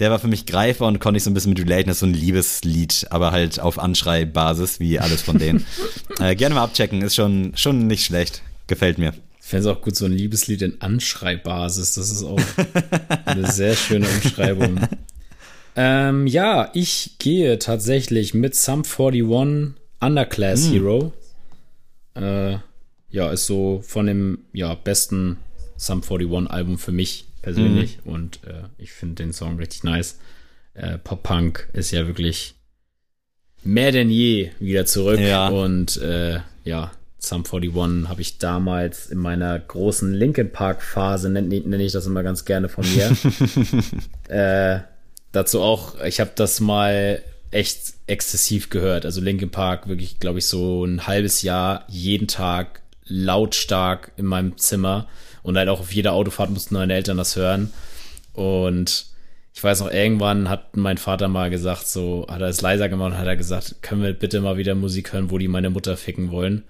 [0.00, 1.88] der war für mich greifbar und konnte ich so ein bisschen mit relaten.
[1.88, 5.66] Das ist so ein Liebeslied, aber halt auf Anschreibasis, wie alles von denen.
[6.18, 8.42] äh, gerne mal abchecken, ist schon, schon nicht schlecht.
[8.66, 9.12] Gefällt mir.
[9.40, 11.94] Ich fände es auch gut, so ein Liebeslied in Anschreibbasis.
[11.94, 12.40] Das ist auch
[13.26, 14.80] eine sehr schöne Umschreibung.
[15.76, 20.72] ähm, ja, ich gehe tatsächlich mit Sum 41 Underclass hm.
[20.72, 21.12] Hero.
[22.14, 22.56] Äh,
[23.10, 25.36] ja, ist so von dem ja, besten
[25.76, 27.98] Sum 41 Album für mich persönlich.
[28.04, 28.12] Mhm.
[28.12, 30.18] Und äh, ich finde den Song richtig nice.
[30.74, 32.54] Äh, Pop-Punk ist ja wirklich
[33.62, 35.20] mehr denn je wieder zurück.
[35.20, 35.48] Ja.
[35.48, 41.60] Und äh, ja, Sum 41 habe ich damals in meiner großen Linkin Park Phase, nenne
[41.60, 43.14] nenn ich das immer ganz gerne von mir.
[44.28, 44.80] äh,
[45.32, 49.04] dazu auch, ich habe das mal echt exzessiv gehört.
[49.04, 54.56] Also Linkin Park wirklich, glaube ich, so ein halbes Jahr jeden Tag lautstark in meinem
[54.56, 55.06] Zimmer
[55.42, 57.72] und halt auch auf jeder Autofahrt mussten meine Eltern das hören.
[58.32, 59.06] Und
[59.54, 63.12] ich weiß noch, irgendwann hat mein Vater mal gesagt, so hat er es leiser gemacht
[63.12, 65.96] und hat er gesagt, können wir bitte mal wieder Musik hören, wo die meine Mutter
[65.96, 66.64] ficken wollen.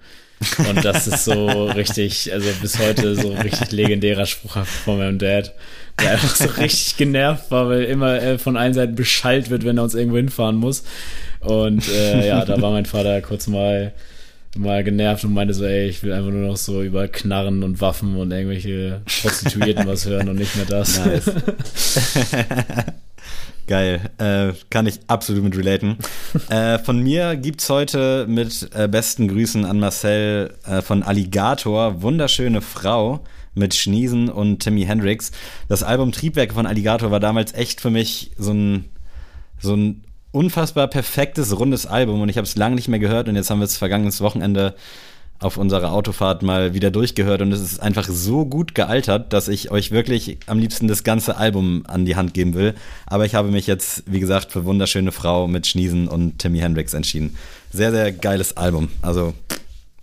[0.57, 5.53] Und das ist so richtig, also bis heute so richtig legendärer Spruch von meinem Dad,
[6.01, 9.77] der einfach so richtig genervt war, weil immer äh, von allen Seiten beschallt wird, wenn
[9.77, 10.83] er uns irgendwo hinfahren muss.
[11.41, 13.93] Und äh, ja, da war mein Vater kurz mal
[14.57, 17.79] mal genervt und meinte so, ey, ich will einfach nur noch so über Knarren und
[17.81, 20.99] Waffen und irgendwelche Prostituierten was hören und nicht mehr das.
[20.99, 21.31] Nice.
[23.67, 25.97] Geil, äh, kann ich absolut mit relaten.
[26.49, 32.61] äh, von mir gibt's heute mit äh, besten Grüßen an Marcel äh, von Alligator, wunderschöne
[32.61, 33.23] Frau
[33.53, 35.31] mit Schniesen und Timmy Hendrix.
[35.69, 38.85] Das Album Triebwerke von Alligator war damals echt für mich so ein,
[39.59, 43.35] so ein unfassbar perfektes, rundes Album und ich habe es lange nicht mehr gehört und
[43.35, 44.75] jetzt haben wir es vergangenes Wochenende
[45.41, 49.71] auf unserer Autofahrt mal wieder durchgehört und es ist einfach so gut gealtert, dass ich
[49.71, 52.75] euch wirklich am liebsten das ganze Album an die Hand geben will.
[53.07, 56.93] Aber ich habe mich jetzt, wie gesagt, für Wunderschöne Frau mit Schniesen und Timmy Hendrix
[56.93, 57.35] entschieden.
[57.73, 58.89] Sehr, sehr geiles Album.
[59.01, 59.33] Also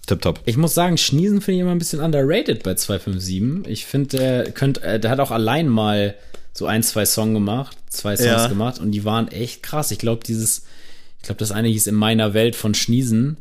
[0.09, 0.41] tipptopp.
[0.45, 3.71] Ich muss sagen, Schniesen finde ich immer ein bisschen underrated bei 257.
[3.71, 6.17] Ich finde, der äh, der hat auch allein mal
[6.59, 8.47] so ein, zwei Songs gemacht, zwei Songs ja.
[8.49, 9.93] gemacht und die waren echt krass.
[9.93, 10.65] Ich glaube, dieses,
[11.19, 13.37] ich glaube, das eine hieß In meiner Welt von Schniesen.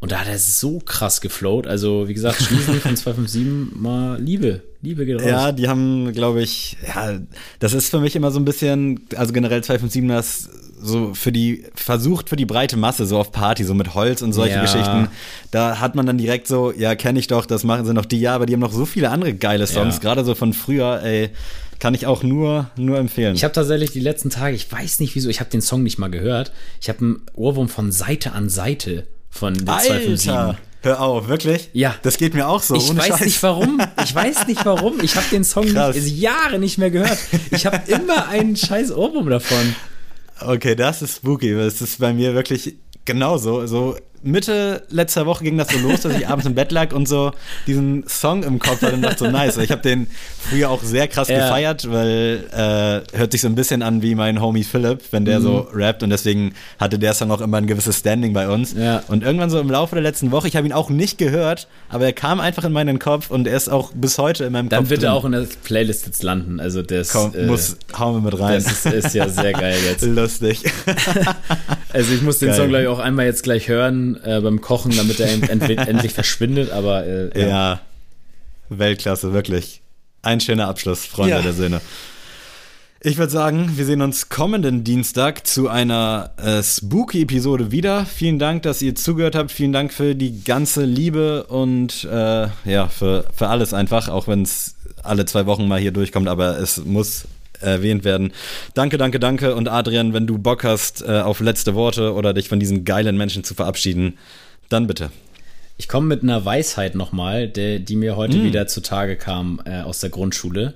[0.00, 1.68] Und da hat er so krass geflowt.
[1.68, 4.62] Also, wie gesagt, Schniesen von 257 mal Liebe.
[4.80, 5.26] Liebe geht raus.
[5.26, 7.20] Ja, die haben, glaube ich, ja,
[7.60, 10.48] das ist für mich immer so ein bisschen, also generell 257 das
[10.82, 14.32] so für die, versucht für die breite Masse, so auf Party, so mit Holz und
[14.32, 14.62] solche ja.
[14.62, 15.08] Geschichten.
[15.52, 18.18] Da hat man dann direkt so, ja, kenne ich doch, das machen sie noch die,
[18.18, 20.00] ja, aber die haben noch so viele andere geile Songs, ja.
[20.00, 21.30] gerade so von früher, ey.
[21.82, 23.34] Kann ich auch nur, nur empfehlen.
[23.34, 25.98] Ich habe tatsächlich die letzten Tage, ich weiß nicht wieso, ich habe den Song nicht
[25.98, 26.52] mal gehört.
[26.80, 30.60] Ich habe einen Ohrwurm von Seite an Seite von der 257.
[30.82, 31.70] Hör auf, wirklich?
[31.72, 31.96] Ja.
[32.04, 32.76] Das geht mir auch so.
[32.76, 33.20] Ich weiß Scheiß.
[33.22, 33.80] nicht warum.
[34.04, 35.00] Ich weiß nicht warum.
[35.02, 37.18] Ich habe den Song nicht, Jahre nicht mehr gehört.
[37.50, 39.74] Ich habe immer einen scheiß Ohrwurm davon.
[40.38, 41.52] Okay, das ist spooky.
[41.52, 43.66] Das ist bei mir wirklich genauso.
[43.66, 47.08] So Mitte letzter Woche ging das so los, dass ich abends im Bett lag und
[47.08, 47.32] so
[47.66, 49.56] diesen Song im Kopf hatte und dachte so nice.
[49.56, 50.06] Ich habe den
[50.38, 51.40] früher auch sehr krass ja.
[51.40, 55.40] gefeiert, weil äh, hört sich so ein bisschen an wie mein Homie Philipp, wenn der
[55.40, 55.44] mhm.
[55.44, 58.74] so rappt und deswegen hatte der Song auch immer ein gewisses Standing bei uns.
[58.74, 59.02] Ja.
[59.08, 62.04] Und irgendwann so im Laufe der letzten Woche, ich habe ihn auch nicht gehört, aber
[62.04, 64.80] er kam einfach in meinen Kopf und er ist auch bis heute in meinem Dann
[64.80, 64.88] Kopf.
[64.88, 65.08] Dann wird drin.
[65.08, 66.60] er auch in der Playlist jetzt landen.
[66.60, 68.62] Also das Komm, äh, muss hauen wir mit rein.
[68.62, 70.02] Das ist, ist ja sehr geil jetzt.
[70.06, 70.62] Lustig.
[71.92, 72.56] also ich muss den geil.
[72.56, 75.32] Song gleich auch einmal jetzt gleich hören äh, beim Kochen, damit er
[75.88, 77.48] endlich verschwindet, aber äh, ja.
[77.48, 77.80] ja.
[78.68, 79.82] Weltklasse, wirklich.
[80.22, 81.42] Ein schöner Abschluss, Freunde ja.
[81.42, 81.80] der Söhne.
[83.04, 88.06] Ich würde sagen, wir sehen uns kommenden Dienstag zu einer äh, Spooky-Episode wieder.
[88.06, 89.50] Vielen Dank, dass ihr zugehört habt.
[89.50, 94.42] Vielen Dank für die ganze Liebe und äh, ja, für, für alles einfach, auch wenn
[94.42, 97.24] es alle zwei Wochen mal hier durchkommt, aber es muss
[97.62, 98.32] erwähnt werden.
[98.74, 99.54] Danke, danke, danke.
[99.54, 103.16] Und Adrian, wenn du Bock hast äh, auf letzte Worte oder dich von diesen geilen
[103.16, 104.18] Menschen zu verabschieden,
[104.68, 105.10] dann bitte.
[105.76, 108.44] Ich komme mit einer Weisheit nochmal, die, die mir heute mm.
[108.44, 110.74] wieder zutage kam äh, aus der Grundschule.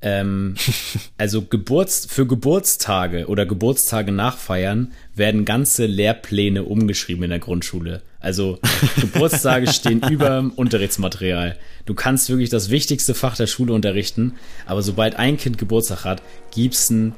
[0.00, 0.54] Ähm,
[1.18, 8.02] also Geburts für Geburtstage oder Geburtstage nachfeiern werden ganze Lehrpläne umgeschrieben in der Grundschule.
[8.24, 8.58] Also
[8.96, 11.58] Geburtstage stehen über dem Unterrichtsmaterial.
[11.84, 16.22] Du kannst wirklich das wichtigste Fach der Schule unterrichten, aber sobald ein Kind Geburtstag hat,
[16.54, 17.14] gibt's einen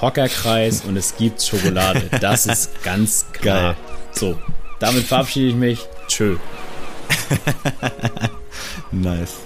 [0.00, 2.08] Hockerkreis und es gibt Schokolade.
[2.20, 3.74] Das ist ganz klar.
[3.74, 3.76] Geil.
[4.12, 4.38] So,
[4.80, 5.80] damit verabschiede ich mich.
[6.08, 6.36] Tschö.
[8.92, 9.45] nice.